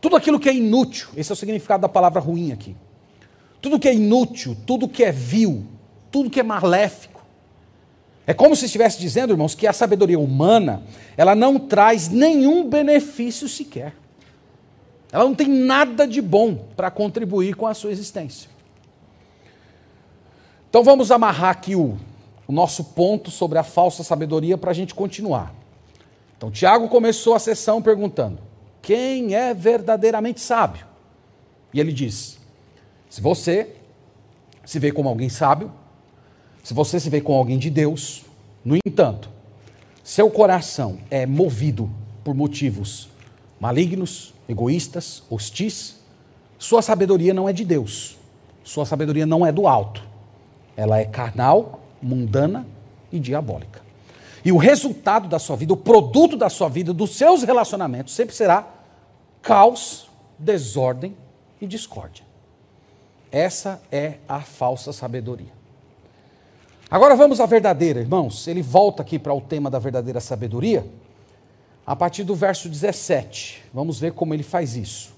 [0.00, 2.76] tudo aquilo que é inútil, esse é o significado da palavra ruim aqui.
[3.60, 5.66] Tudo que é inútil, tudo que é vil,
[6.10, 7.19] tudo que é maléfico
[8.30, 10.84] é como se estivesse dizendo, irmãos, que a sabedoria humana,
[11.16, 13.92] ela não traz nenhum benefício sequer.
[15.10, 18.48] Ela não tem nada de bom para contribuir com a sua existência.
[20.68, 21.98] Então vamos amarrar aqui o,
[22.46, 25.52] o nosso ponto sobre a falsa sabedoria para a gente continuar.
[26.36, 28.38] Então Tiago começou a sessão perguntando:
[28.80, 30.86] quem é verdadeiramente sábio?
[31.74, 32.38] E ele diz:
[33.08, 33.74] se você
[34.64, 35.72] se vê como alguém sábio,
[36.62, 38.24] se você se vê com alguém de Deus,
[38.64, 39.30] no entanto,
[40.04, 41.90] seu coração é movido
[42.22, 43.08] por motivos
[43.60, 46.00] malignos, egoístas, hostis,
[46.58, 48.16] sua sabedoria não é de Deus.
[48.64, 50.02] Sua sabedoria não é do alto.
[50.76, 52.66] Ela é carnal, mundana
[53.12, 53.82] e diabólica.
[54.44, 58.34] E o resultado da sua vida, o produto da sua vida, dos seus relacionamentos, sempre
[58.34, 58.66] será
[59.42, 61.16] caos, desordem
[61.60, 62.24] e discórdia.
[63.30, 65.59] Essa é a falsa sabedoria.
[66.90, 68.48] Agora vamos à verdadeira, irmãos.
[68.48, 70.84] Ele volta aqui para o tema da verdadeira sabedoria,
[71.86, 73.62] a partir do verso 17.
[73.72, 75.14] Vamos ver como ele faz isso.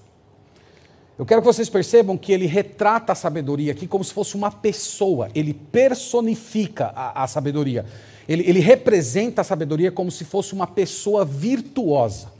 [1.17, 4.51] Eu quero que vocês percebam que ele retrata a sabedoria aqui como se fosse uma
[4.51, 7.85] pessoa, ele personifica a, a sabedoria,
[8.27, 12.31] ele, ele, representa a sabedoria como se fosse uma pessoa virtuosa.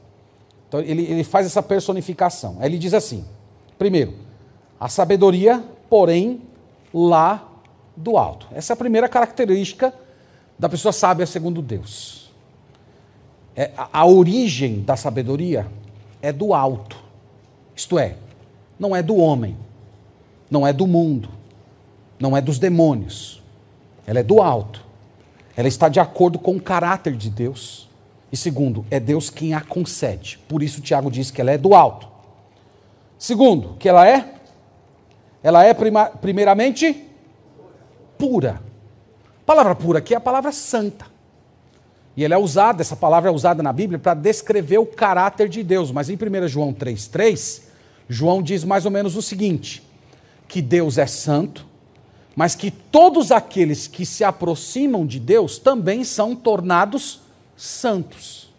[0.68, 2.58] Então ele, ele faz essa personificação.
[2.60, 3.26] Aí ele diz assim:
[3.78, 4.14] primeiro,
[4.80, 6.42] a sabedoria, porém,
[6.94, 7.53] lá
[7.96, 8.48] do alto.
[8.54, 9.94] Essa é a primeira característica
[10.58, 12.32] da pessoa sábia segundo Deus.
[13.56, 15.68] É, a, a origem da sabedoria
[16.22, 16.98] é do alto.
[17.76, 18.16] Isto é,
[18.80, 19.58] não é do homem,
[20.50, 21.30] não é do mundo,
[22.20, 23.42] não é dos demônios,
[24.06, 24.84] ela é do alto.
[25.56, 27.88] Ela está de acordo com o caráter de Deus.
[28.32, 30.40] E segundo, é Deus quem a concede.
[30.48, 32.08] Por isso Tiago diz que ela é do alto.
[33.20, 34.34] Segundo, que ela é?
[35.44, 37.08] Ela é prima, primeiramente
[38.24, 38.62] pura.
[39.42, 41.06] A palavra pura aqui é a palavra santa.
[42.16, 45.62] E ela é usada, essa palavra é usada na Bíblia para descrever o caráter de
[45.62, 45.92] Deus.
[45.92, 47.64] Mas em 1 João 3,3,
[48.08, 49.84] João diz mais ou menos o seguinte:
[50.48, 51.66] que Deus é santo,
[52.34, 57.24] mas que todos aqueles que se aproximam de Deus também são tornados
[57.58, 58.54] santos.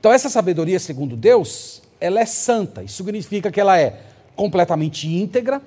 [0.00, 2.82] Então, essa sabedoria, segundo Deus, ela é santa.
[2.82, 4.00] Isso significa que ela é
[4.34, 5.60] completamente íntegra,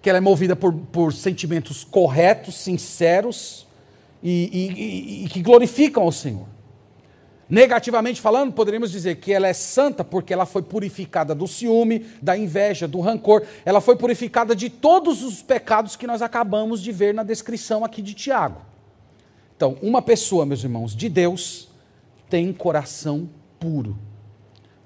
[0.00, 3.66] que ela é movida por, por sentimentos corretos, sinceros
[4.22, 6.46] e, e, e que glorificam ao Senhor.
[7.50, 12.36] Negativamente falando, poderíamos dizer que ela é santa porque ela foi purificada do ciúme, da
[12.36, 13.42] inveja, do rancor.
[13.64, 18.02] Ela foi purificada de todos os pecados que nós acabamos de ver na descrição aqui
[18.02, 18.60] de Tiago.
[19.56, 21.68] Então, uma pessoa, meus irmãos, de Deus,
[22.28, 23.98] tem coração puro,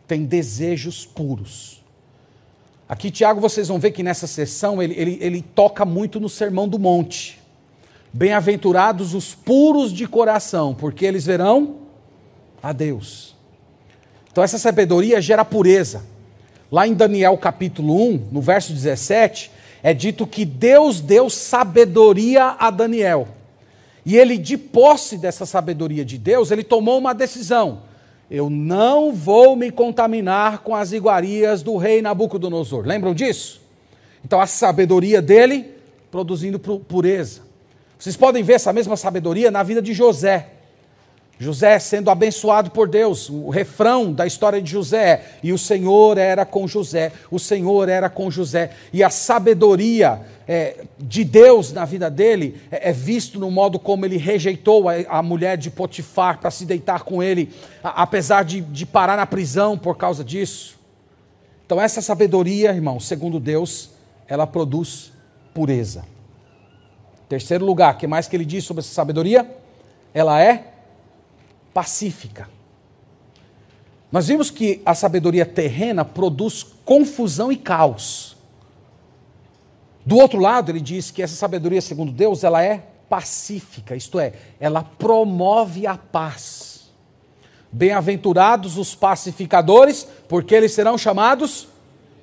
[0.07, 1.82] tem desejos puros.
[2.93, 6.69] Aqui, Tiago, vocês vão ver que nessa sessão ele, ele, ele toca muito no Sermão
[6.69, 7.41] do Monte.
[8.13, 11.77] Bem-aventurados os puros de coração, porque eles verão
[12.63, 13.35] a Deus.
[14.31, 16.05] Então essa sabedoria gera pureza.
[16.71, 19.51] Lá em Daniel capítulo 1, no verso 17,
[19.83, 23.27] é dito que Deus deu sabedoria a Daniel.
[24.05, 27.85] E ele, de posse dessa sabedoria de Deus, ele tomou uma decisão.
[28.35, 32.87] Eu não vou me contaminar com as iguarias do rei Nabucodonosor.
[32.87, 33.61] Lembram disso?
[34.25, 35.71] Então a sabedoria dele
[36.11, 37.43] produzindo pureza.
[37.99, 40.49] Vocês podem ver essa mesma sabedoria na vida de José.
[41.39, 46.17] José sendo abençoado por Deus, o refrão da história de José é: e o Senhor
[46.17, 51.85] era com José, o Senhor era com José, e a sabedoria é, de Deus na
[51.85, 56.39] vida dele é, é, visto no modo como ele rejeitou a, a mulher de Potifar
[56.39, 57.51] para se deitar com ele,
[57.83, 60.79] a, apesar de, de parar na prisão por causa disso.
[61.67, 63.91] Então, essa sabedoria, irmão, segundo Deus,
[64.29, 65.13] ela produz
[65.55, 66.05] pureza.
[67.29, 69.51] Terceiro lugar, o que mais que ele diz sobre essa sabedoria?
[70.13, 70.72] Ela é
[71.73, 72.49] pacífica.
[74.11, 78.37] Nós vimos que a sabedoria terrena produz confusão e caos.
[80.05, 84.33] Do outro lado, ele diz que essa sabedoria, segundo Deus, ela é pacífica, isto é,
[84.59, 86.91] ela promove a paz.
[87.71, 91.69] Bem-aventurados os pacificadores, porque eles serão chamados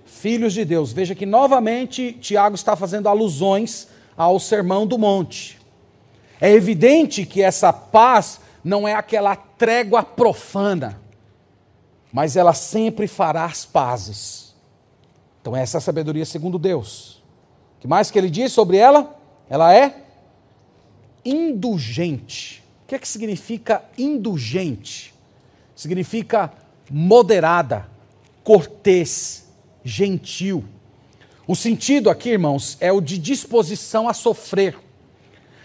[0.05, 0.91] filhos de Deus.
[0.91, 5.57] Veja que novamente Tiago está fazendo alusões ao Sermão do Monte.
[6.41, 11.01] É evidente que essa paz não é aquela trégua profana,
[12.11, 14.55] mas ela sempre fará as pazes.
[15.41, 17.23] Então, essa é a sabedoria segundo Deus.
[17.77, 19.15] O que mais que ele diz sobre ela?
[19.49, 20.03] Ela é
[21.23, 22.63] indulgente.
[22.83, 25.13] O que é que significa indulgente?
[25.75, 26.51] Significa
[26.89, 27.87] moderada,
[28.43, 29.47] cortês,
[29.83, 30.65] gentil.
[31.47, 34.77] O sentido aqui, irmãos, é o de disposição a sofrer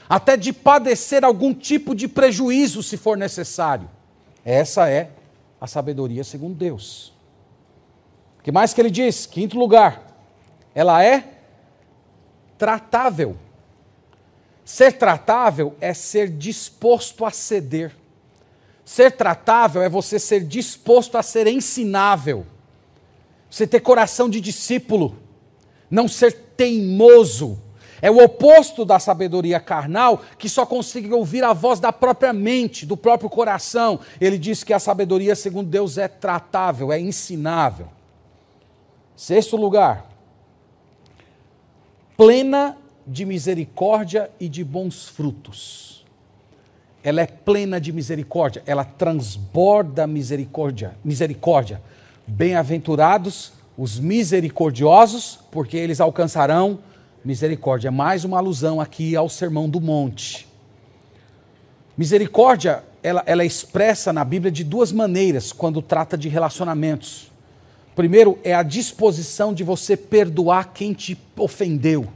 [0.08, 3.88] até de padecer algum tipo de prejuízo se for necessário.
[4.44, 5.10] Essa é
[5.60, 7.12] a sabedoria segundo Deus.
[8.38, 9.26] O que mais que ele diz?
[9.26, 10.06] Quinto lugar,
[10.74, 11.38] ela é
[12.58, 13.36] tratável.
[14.64, 17.94] Ser tratável é ser disposto a ceder.
[18.84, 22.46] Ser tratável é você ser disposto a ser ensinável.
[23.50, 25.18] Você ter coração de discípulo.
[25.90, 27.62] Não ser teimoso
[28.04, 32.84] é o oposto da sabedoria carnal, que só consegue ouvir a voz da própria mente,
[32.84, 33.98] do próprio coração.
[34.20, 37.86] Ele diz que a sabedoria, segundo Deus, é tratável, é ensinável.
[39.16, 40.04] Sexto lugar,
[42.14, 46.04] plena de misericórdia e de bons frutos.
[47.02, 50.94] Ela é plena de misericórdia, ela transborda misericórdia.
[51.02, 51.80] Misericórdia.
[52.26, 56.80] Bem-aventurados os misericordiosos, porque eles alcançarão
[57.24, 60.46] Misericórdia é mais uma alusão aqui ao Sermão do Monte.
[61.96, 67.32] Misericórdia, ela, ela é expressa na Bíblia de duas maneiras quando trata de relacionamentos.
[67.96, 72.06] Primeiro, é a disposição de você perdoar quem te ofendeu.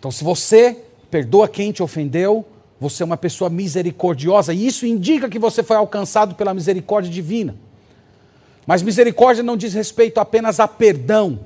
[0.00, 0.78] Então, se você
[1.08, 2.44] perdoa quem te ofendeu,
[2.80, 7.54] você é uma pessoa misericordiosa, e isso indica que você foi alcançado pela misericórdia divina.
[8.66, 11.38] Mas misericórdia não diz respeito apenas a perdão,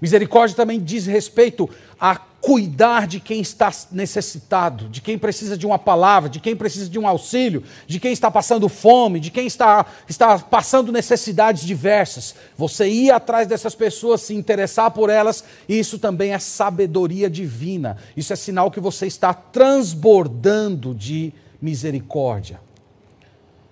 [0.00, 1.68] Misericórdia também diz respeito
[2.00, 6.88] à cuidar de quem está necessitado, de quem precisa de uma palavra, de quem precisa
[6.88, 12.34] de um auxílio, de quem está passando fome, de quem está, está passando necessidades diversas.
[12.56, 17.96] Você ir atrás dessas pessoas, se interessar por elas, isso também é sabedoria divina.
[18.16, 22.60] Isso é sinal que você está transbordando de misericórdia.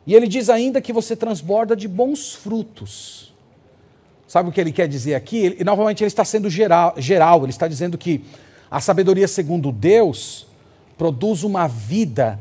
[0.07, 3.35] E ele diz ainda que você transborda de bons frutos.
[4.37, 5.39] Sabe o que ele quer dizer aqui?
[5.39, 8.23] Ele, novamente, ele está sendo geral, geral, ele está dizendo que
[8.71, 10.47] a sabedoria segundo Deus
[10.99, 12.39] produz uma vida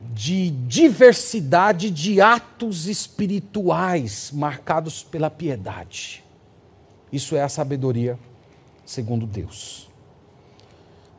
[0.00, 6.24] de diversidade de atos espirituais marcados pela piedade.
[7.12, 8.18] Isso é a sabedoria
[8.86, 9.90] segundo Deus.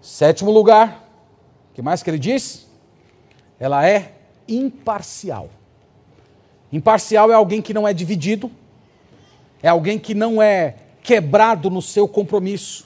[0.02, 1.08] Sétimo lugar,
[1.70, 2.66] o que mais que ele diz?
[3.60, 4.14] Ela é
[4.48, 5.52] imparcial.
[6.74, 8.50] Imparcial é alguém que não é dividido,
[9.66, 12.86] é alguém que não é quebrado no seu compromisso,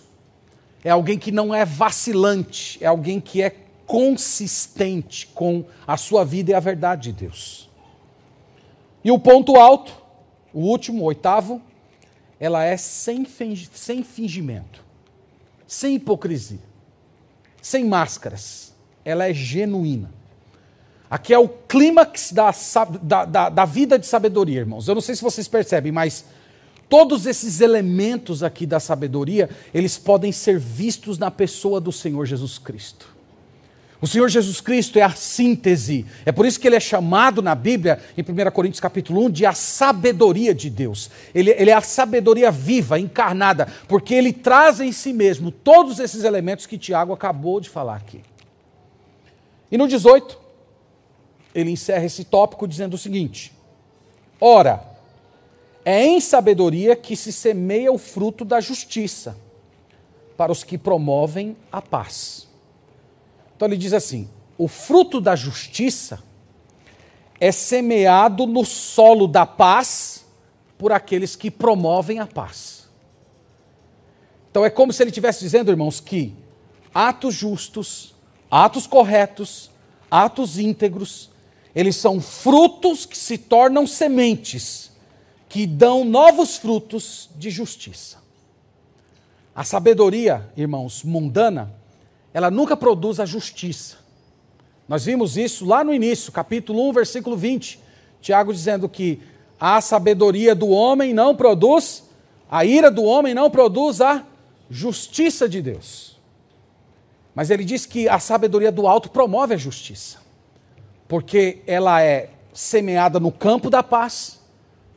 [0.81, 3.49] é alguém que não é vacilante, é alguém que é
[3.85, 7.69] consistente com a sua vida e a verdade de Deus.
[9.03, 9.91] E o ponto alto,
[10.53, 11.61] o último, o oitavo,
[12.39, 13.27] ela é sem,
[13.73, 14.81] sem fingimento,
[15.67, 16.61] sem hipocrisia,
[17.61, 18.73] sem máscaras.
[19.03, 20.13] Ela é genuína.
[21.09, 22.51] Aqui é o clímax da,
[23.01, 24.87] da, da, da vida de sabedoria, irmãos.
[24.87, 26.23] Eu não sei se vocês percebem, mas
[26.89, 32.57] Todos esses elementos aqui da sabedoria, eles podem ser vistos na pessoa do Senhor Jesus
[32.57, 33.19] Cristo.
[34.01, 36.05] O Senhor Jesus Cristo é a síntese.
[36.25, 39.45] É por isso que ele é chamado na Bíblia, em 1 Coríntios capítulo 1, de
[39.45, 41.11] a sabedoria de Deus.
[41.35, 46.23] Ele, ele, é a sabedoria viva, encarnada, porque ele traz em si mesmo todos esses
[46.23, 48.21] elementos que Tiago acabou de falar aqui.
[49.69, 50.39] E no 18,
[51.53, 53.51] ele encerra esse tópico dizendo o seguinte:
[54.39, 54.88] Ora,
[55.91, 59.35] é em sabedoria que se semeia o fruto da justiça
[60.37, 62.47] para os que promovem a paz.
[63.55, 66.21] Então ele diz assim: o fruto da justiça
[67.39, 70.27] é semeado no solo da paz
[70.77, 72.87] por aqueles que promovem a paz.
[74.51, 76.35] Então é como se ele estivesse dizendo, irmãos, que
[76.93, 78.13] atos justos,
[78.51, 79.71] atos corretos,
[80.11, 81.31] atos íntegros,
[81.73, 84.88] eles são frutos que se tornam sementes
[85.49, 88.19] que dão novos frutos de justiça.
[89.55, 91.73] A sabedoria, irmãos, mundana,
[92.31, 93.97] ela nunca produz a justiça.
[94.87, 97.79] Nós vimos isso lá no início, capítulo 1, versículo 20.
[98.21, 99.21] Tiago dizendo que
[99.59, 102.03] a sabedoria do homem não produz,
[102.49, 104.23] a ira do homem não produz a
[104.69, 106.17] justiça de Deus.
[107.33, 110.19] Mas ele diz que a sabedoria do alto promove a justiça,
[111.07, 114.38] porque ela é semeada no campo da paz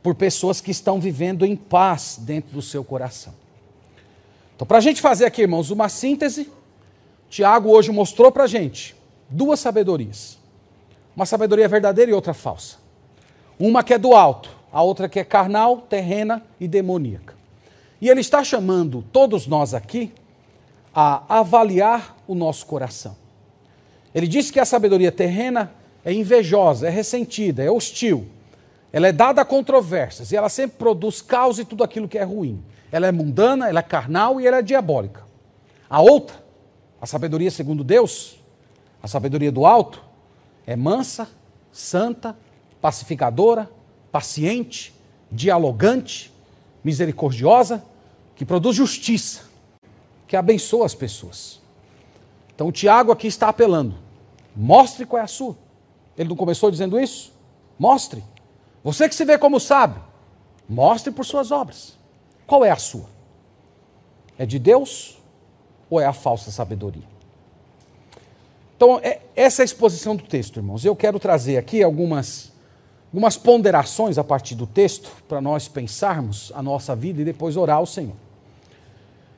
[0.03, 3.33] por pessoas que estão vivendo em paz dentro do seu coração.
[4.53, 6.51] Então, para a gente fazer aqui, irmãos, uma síntese,
[7.29, 8.95] Tiago hoje mostrou para a gente
[9.29, 10.37] duas sabedorias:
[11.15, 12.77] uma sabedoria verdadeira e outra falsa.
[13.57, 17.33] Uma que é do alto, a outra que é carnal, terrena e demoníaca.
[18.01, 20.11] E ele está chamando todos nós aqui
[20.93, 23.15] a avaliar o nosso coração.
[24.13, 25.71] Ele disse que a sabedoria terrena
[26.03, 28.27] é invejosa, é ressentida, é hostil,
[28.93, 32.23] ela é dada a controvérsias e ela sempre produz caos e tudo aquilo que é
[32.23, 32.63] ruim.
[32.91, 35.23] Ela é mundana, ela é carnal e ela é diabólica.
[35.89, 36.37] A outra,
[37.01, 38.39] a sabedoria segundo Deus,
[39.01, 39.99] a sabedoria do alto,
[40.67, 41.27] é mansa,
[41.71, 42.37] santa,
[42.79, 43.67] pacificadora,
[44.11, 44.93] paciente,
[45.31, 46.31] dialogante,
[46.83, 47.83] misericordiosa,
[48.35, 49.41] que produz justiça,
[50.27, 51.59] que abençoa as pessoas.
[52.53, 53.95] Então o Tiago aqui está apelando:
[54.55, 55.57] mostre qual é a sua.
[56.15, 57.33] Ele não começou dizendo isso?
[57.79, 58.23] Mostre.
[58.83, 60.03] Você que se vê como sábio,
[60.67, 61.97] mostre por suas obras.
[62.45, 63.05] Qual é a sua?
[64.37, 65.17] É de Deus
[65.89, 67.13] ou é a falsa sabedoria?
[68.75, 70.83] Então, é, essa é a exposição do texto, irmãos.
[70.83, 72.51] Eu quero trazer aqui algumas,
[73.07, 77.77] algumas ponderações a partir do texto para nós pensarmos a nossa vida e depois orar
[77.77, 78.15] ao Senhor.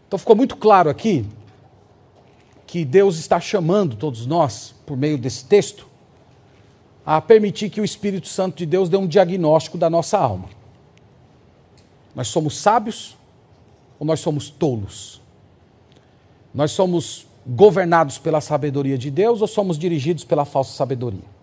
[0.08, 1.26] Então, ficou muito claro aqui
[2.66, 5.88] que Deus está chamando todos nós, por meio desse texto,
[7.06, 10.50] a permitir que o Espírito Santo de Deus dê um diagnóstico da nossa alma.
[12.16, 13.16] Nós somos sábios
[14.00, 15.22] ou nós somos tolos?
[16.54, 21.36] Nós somos governados pela sabedoria de Deus ou somos dirigidos pela falsa sabedoria?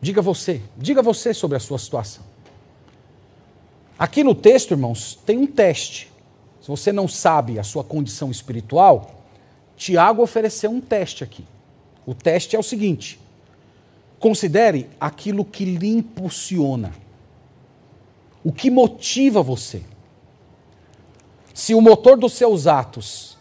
[0.00, 2.24] Diga você, diga você sobre a sua situação.
[3.98, 6.10] Aqui no texto, irmãos, tem um teste.
[6.60, 9.22] Se você não sabe a sua condição espiritual,
[9.76, 11.44] Tiago ofereceu um teste aqui.
[12.04, 13.20] O teste é o seguinte:
[14.26, 16.92] Considere aquilo que lhe impulsiona.
[18.42, 19.82] O que motiva você.
[21.54, 23.38] Se o motor dos seus atos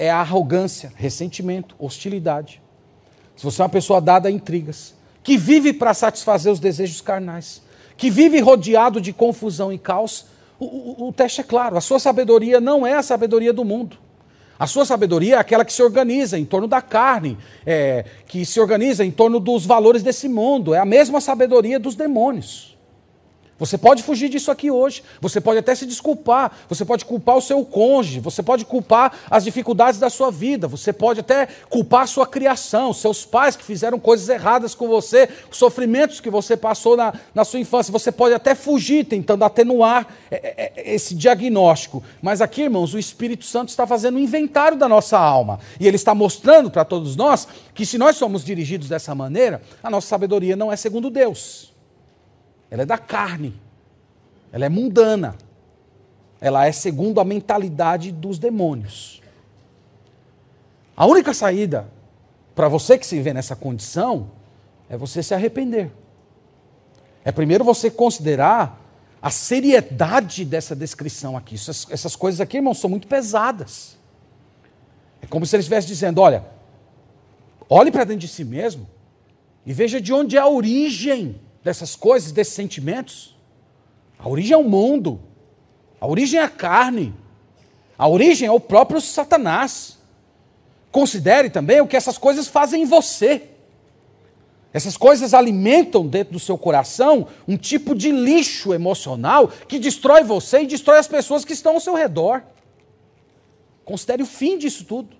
[0.00, 2.60] é a arrogância, ressentimento, hostilidade.
[3.36, 7.62] Se você é uma pessoa dada a intrigas, que vive para satisfazer os desejos carnais,
[7.96, 10.26] que vive rodeado de confusão e caos,
[10.58, 13.96] o, o, o teste é claro: a sua sabedoria não é a sabedoria do mundo.
[14.58, 18.60] A sua sabedoria é aquela que se organiza em torno da carne, é, que se
[18.60, 20.74] organiza em torno dos valores desse mundo.
[20.74, 22.75] É a mesma sabedoria dos demônios.
[23.58, 25.02] Você pode fugir disso aqui hoje.
[25.20, 26.52] Você pode até se desculpar.
[26.68, 28.20] Você pode culpar o seu cônjuge.
[28.20, 30.68] Você pode culpar as dificuldades da sua vida.
[30.68, 35.28] Você pode até culpar a sua criação, seus pais que fizeram coisas erradas com você,
[35.50, 37.90] os sofrimentos que você passou na, na sua infância.
[37.90, 42.02] Você pode até fugir tentando atenuar é, é, é, esse diagnóstico.
[42.20, 45.58] Mas aqui, irmãos, o Espírito Santo está fazendo um inventário da nossa alma.
[45.80, 49.88] E ele está mostrando para todos nós que se nós somos dirigidos dessa maneira, a
[49.88, 51.75] nossa sabedoria não é segundo Deus.
[52.70, 53.54] Ela é da carne.
[54.52, 55.36] Ela é mundana.
[56.40, 59.22] Ela é segundo a mentalidade dos demônios.
[60.96, 61.88] A única saída
[62.54, 64.30] para você que se vê nessa condição
[64.88, 65.90] é você se arrepender.
[67.24, 68.80] É primeiro você considerar
[69.20, 71.56] a seriedade dessa descrição aqui.
[71.56, 73.96] Essas, essas coisas aqui, irmãos, são muito pesadas.
[75.20, 76.44] É como se ele estivesse dizendo: olha,
[77.68, 78.88] olhe para dentro de si mesmo
[79.66, 83.34] e veja de onde é a origem dessas coisas, desses sentimentos.
[84.16, 85.20] A origem é o mundo,
[86.00, 87.12] a origem é a carne,
[87.98, 89.98] a origem é o próprio Satanás.
[90.92, 93.48] Considere também o que essas coisas fazem em você.
[94.72, 100.60] Essas coisas alimentam dentro do seu coração um tipo de lixo emocional que destrói você
[100.60, 102.44] e destrói as pessoas que estão ao seu redor.
[103.84, 105.16] Considere o fim disso tudo,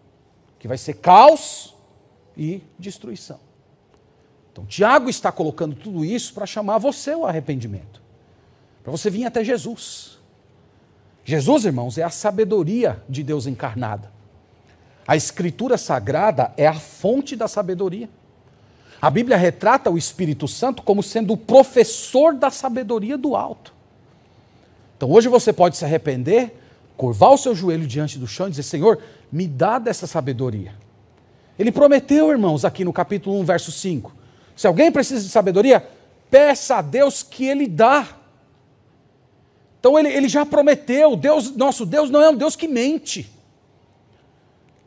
[0.61, 1.75] que vai ser caos
[2.37, 3.46] e destruição.
[4.57, 8.01] Então, Tiago está colocando tudo isso para chamar você ao arrependimento,
[8.83, 10.19] para você vir até Jesus.
[11.23, 14.11] Jesus, irmãos, é a sabedoria de Deus encarnada.
[15.07, 18.09] A Escritura Sagrada é a fonte da sabedoria.
[18.99, 23.75] A Bíblia retrata o Espírito Santo como sendo o professor da sabedoria do alto.
[24.97, 26.59] Então hoje você pode se arrepender,
[26.97, 30.73] curvar o seu joelho diante do chão e dizer: Senhor, me dá dessa sabedoria.
[31.59, 34.16] Ele prometeu, irmãos, aqui no capítulo 1, verso 5:
[34.57, 35.87] se alguém precisa de sabedoria,
[36.31, 38.09] peça a Deus que Ele dá.
[39.79, 43.31] Então ele, ele já prometeu, Deus, nosso Deus não é um Deus que mente.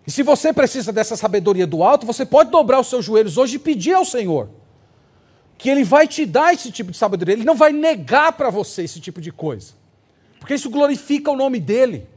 [0.05, 3.55] E se você precisa dessa sabedoria do alto, você pode dobrar os seus joelhos hoje
[3.57, 4.49] e pedir ao Senhor
[5.55, 7.35] que Ele vai te dar esse tipo de sabedoria.
[7.35, 9.73] Ele não vai negar para você esse tipo de coisa,
[10.39, 12.07] porque isso glorifica o nome dEle.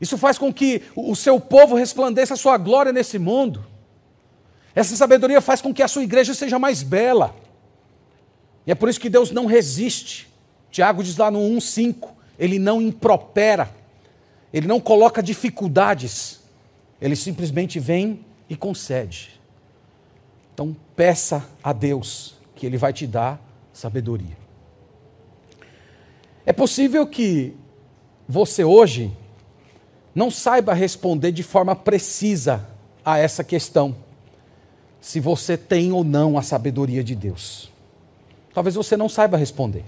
[0.00, 3.64] Isso faz com que o seu povo resplandeça a sua glória nesse mundo.
[4.74, 7.34] Essa sabedoria faz com que a sua igreja seja mais bela.
[8.66, 10.28] E é por isso que Deus não resiste.
[10.70, 12.08] Tiago diz lá no 1,5:
[12.38, 13.70] Ele não impropera,
[14.52, 16.40] ele não coloca dificuldades,
[17.00, 19.40] ele simplesmente vem e concede.
[20.54, 23.40] Então, peça a Deus que Ele vai te dar
[23.72, 24.36] sabedoria.
[26.44, 27.56] É possível que
[28.28, 29.10] você hoje
[30.14, 32.68] não saiba responder de forma precisa
[33.04, 33.96] a essa questão
[35.02, 37.70] se você tem ou não a sabedoria de Deus.
[38.54, 39.84] Talvez você não saiba responder.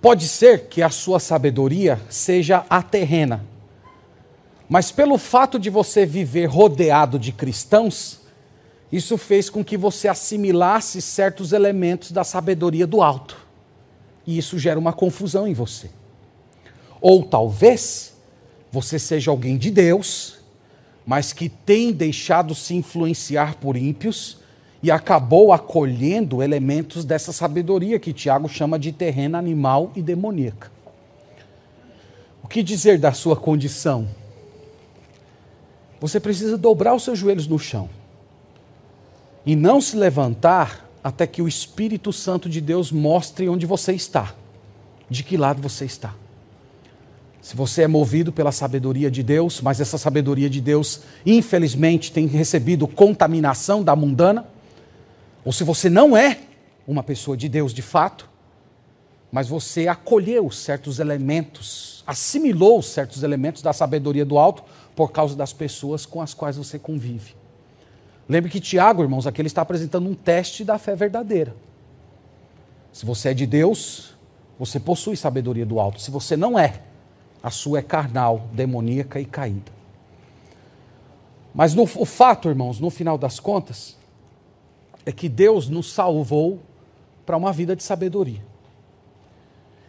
[0.00, 3.44] Pode ser que a sua sabedoria seja a terrena,
[4.68, 8.20] mas pelo fato de você viver rodeado de cristãos,
[8.90, 13.38] isso fez com que você assimilasse certos elementos da sabedoria do alto.
[14.26, 15.90] E isso gera uma confusão em você.
[17.00, 18.14] Ou talvez
[18.70, 20.41] você seja alguém de Deus
[21.06, 24.38] mas que tem deixado se influenciar por ímpios
[24.82, 30.70] e acabou acolhendo elementos dessa sabedoria que Tiago chama de terrena animal e demoníaca.
[32.42, 34.08] O que dizer da sua condição?
[36.00, 37.88] Você precisa dobrar os seus joelhos no chão
[39.46, 44.34] e não se levantar até que o Espírito Santo de Deus mostre onde você está,
[45.08, 46.14] de que lado você está.
[47.42, 52.26] Se você é movido pela sabedoria de Deus, mas essa sabedoria de Deus, infelizmente, tem
[52.26, 54.46] recebido contaminação da mundana,
[55.44, 56.38] ou se você não é
[56.86, 58.30] uma pessoa de Deus de fato,
[59.32, 64.62] mas você acolheu certos elementos, assimilou certos elementos da sabedoria do alto
[64.94, 67.34] por causa das pessoas com as quais você convive.
[68.28, 71.56] Lembre que Tiago, irmãos, aqui ele está apresentando um teste da fé verdadeira.
[72.92, 74.14] Se você é de Deus,
[74.56, 76.00] você possui sabedoria do alto.
[76.00, 76.80] Se você não é,
[77.42, 79.72] a sua é carnal, demoníaca e caída.
[81.54, 83.96] Mas no, o fato, irmãos, no final das contas,
[85.04, 86.60] é que Deus nos salvou
[87.26, 88.42] para uma vida de sabedoria.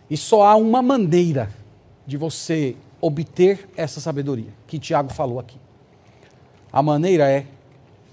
[0.09, 1.49] E só há uma maneira
[2.05, 5.57] de você obter essa sabedoria que Tiago falou aqui?
[6.71, 7.45] A maneira é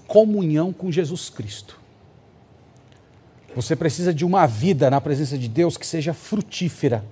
[0.06, 1.78] comunhão com Jesus Cristo.
[3.54, 7.04] Você precisa de uma vida na presença de Deus que seja frutífera,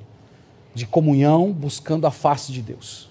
[0.74, 3.08] de comunhão, buscando a face de Deus.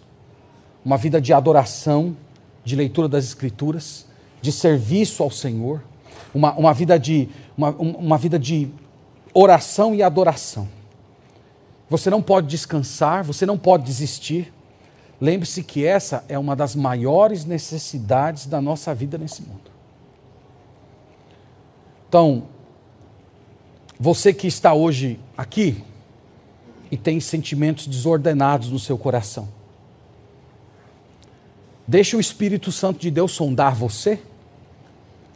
[0.83, 2.15] Uma vida de adoração,
[2.63, 4.05] de leitura das Escrituras,
[4.41, 5.83] de serviço ao Senhor,
[6.33, 8.69] uma, uma, vida, de, uma, uma vida de
[9.33, 10.67] oração e adoração.
[11.89, 14.53] Você não pode descansar, você não pode desistir.
[15.19, 19.71] Lembre-se que essa é uma das maiores necessidades da nossa vida nesse mundo.
[22.07, 22.43] Então,
[23.99, 25.83] você que está hoje aqui
[26.91, 29.47] e tem sentimentos desordenados no seu coração,
[31.87, 34.19] deixe o Espírito Santo de Deus sondar você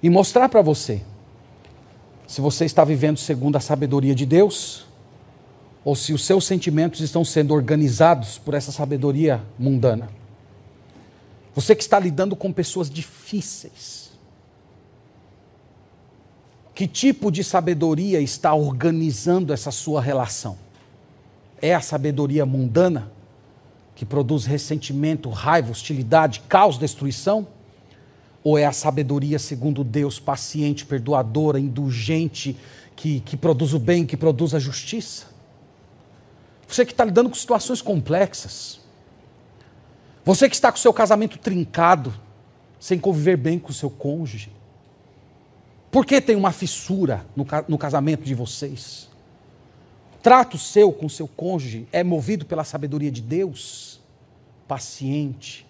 [0.02, 1.02] e mostrar para você
[2.28, 4.86] se você está vivendo segundo a sabedoria de Deus
[5.84, 10.10] ou se os seus sentimentos estão sendo organizados por essa sabedoria mundana.
[11.54, 14.12] Você que está lidando com pessoas difíceis,
[16.74, 20.58] que tipo de sabedoria está organizando essa sua relação?
[21.62, 23.12] É a sabedoria mundana,
[23.94, 27.48] que produz ressentimento, raiva, hostilidade, caos, destruição?
[28.44, 32.58] Ou é a sabedoria segundo Deus, paciente, perdoadora, indulgente,
[32.96, 35.26] que, que produz o bem, que produz a justiça?
[36.68, 38.80] Você que está lidando com situações complexas.
[40.26, 42.14] Você que está com o seu casamento trincado,
[42.80, 44.52] sem conviver bem com o seu cônjuge.
[45.92, 49.11] Por que tem uma fissura no, no casamento de vocês?
[50.22, 54.00] Trato seu com seu cônjuge é movido pela sabedoria de Deus?
[54.68, 55.66] Paciente,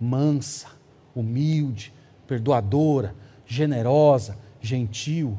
[0.00, 0.68] mansa,
[1.14, 1.92] humilde,
[2.26, 3.14] perdoadora,
[3.46, 5.38] generosa, gentil?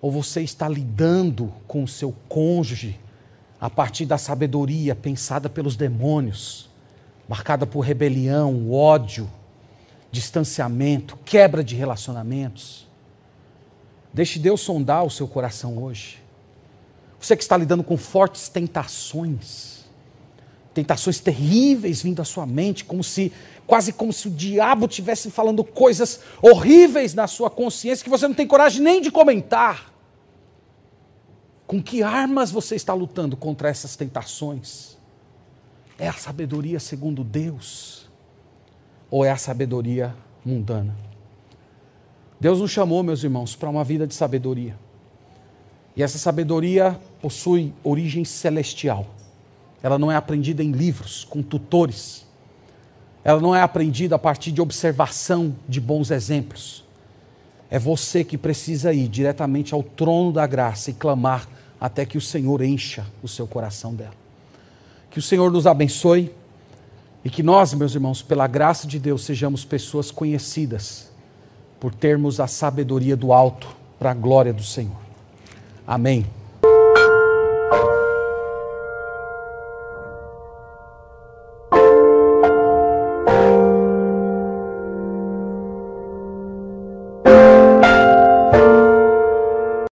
[0.00, 2.98] Ou você está lidando com o seu cônjuge
[3.60, 6.70] a partir da sabedoria pensada pelos demônios,
[7.28, 9.28] marcada por rebelião, ódio,
[10.10, 12.86] distanciamento, quebra de relacionamentos.
[14.14, 16.27] Deixe Deus sondar o seu coração hoje.
[17.20, 19.84] Você que está lidando com fortes tentações,
[20.72, 23.32] tentações terríveis vindo à sua mente, como se
[23.66, 28.34] quase como se o diabo estivesse falando coisas horríveis na sua consciência que você não
[28.34, 29.92] tem coragem nem de comentar.
[31.66, 34.96] Com que armas você está lutando contra essas tentações?
[35.98, 38.08] É a sabedoria segundo Deus?
[39.10, 40.14] Ou é a sabedoria
[40.44, 40.96] mundana?
[42.40, 44.78] Deus nos chamou, meus irmãos, para uma vida de sabedoria.
[45.96, 49.06] E essa sabedoria possui origem celestial.
[49.82, 52.26] Ela não é aprendida em livros, com tutores.
[53.24, 56.84] Ela não é aprendida a partir de observação de bons exemplos.
[57.70, 61.46] É você que precisa ir diretamente ao trono da graça e clamar
[61.80, 64.14] até que o Senhor encha o seu coração dela.
[65.10, 66.32] Que o Senhor nos abençoe
[67.24, 71.10] e que nós, meus irmãos, pela graça de Deus, sejamos pessoas conhecidas
[71.78, 74.96] por termos a sabedoria do alto para a glória do Senhor.
[75.86, 76.37] Amém.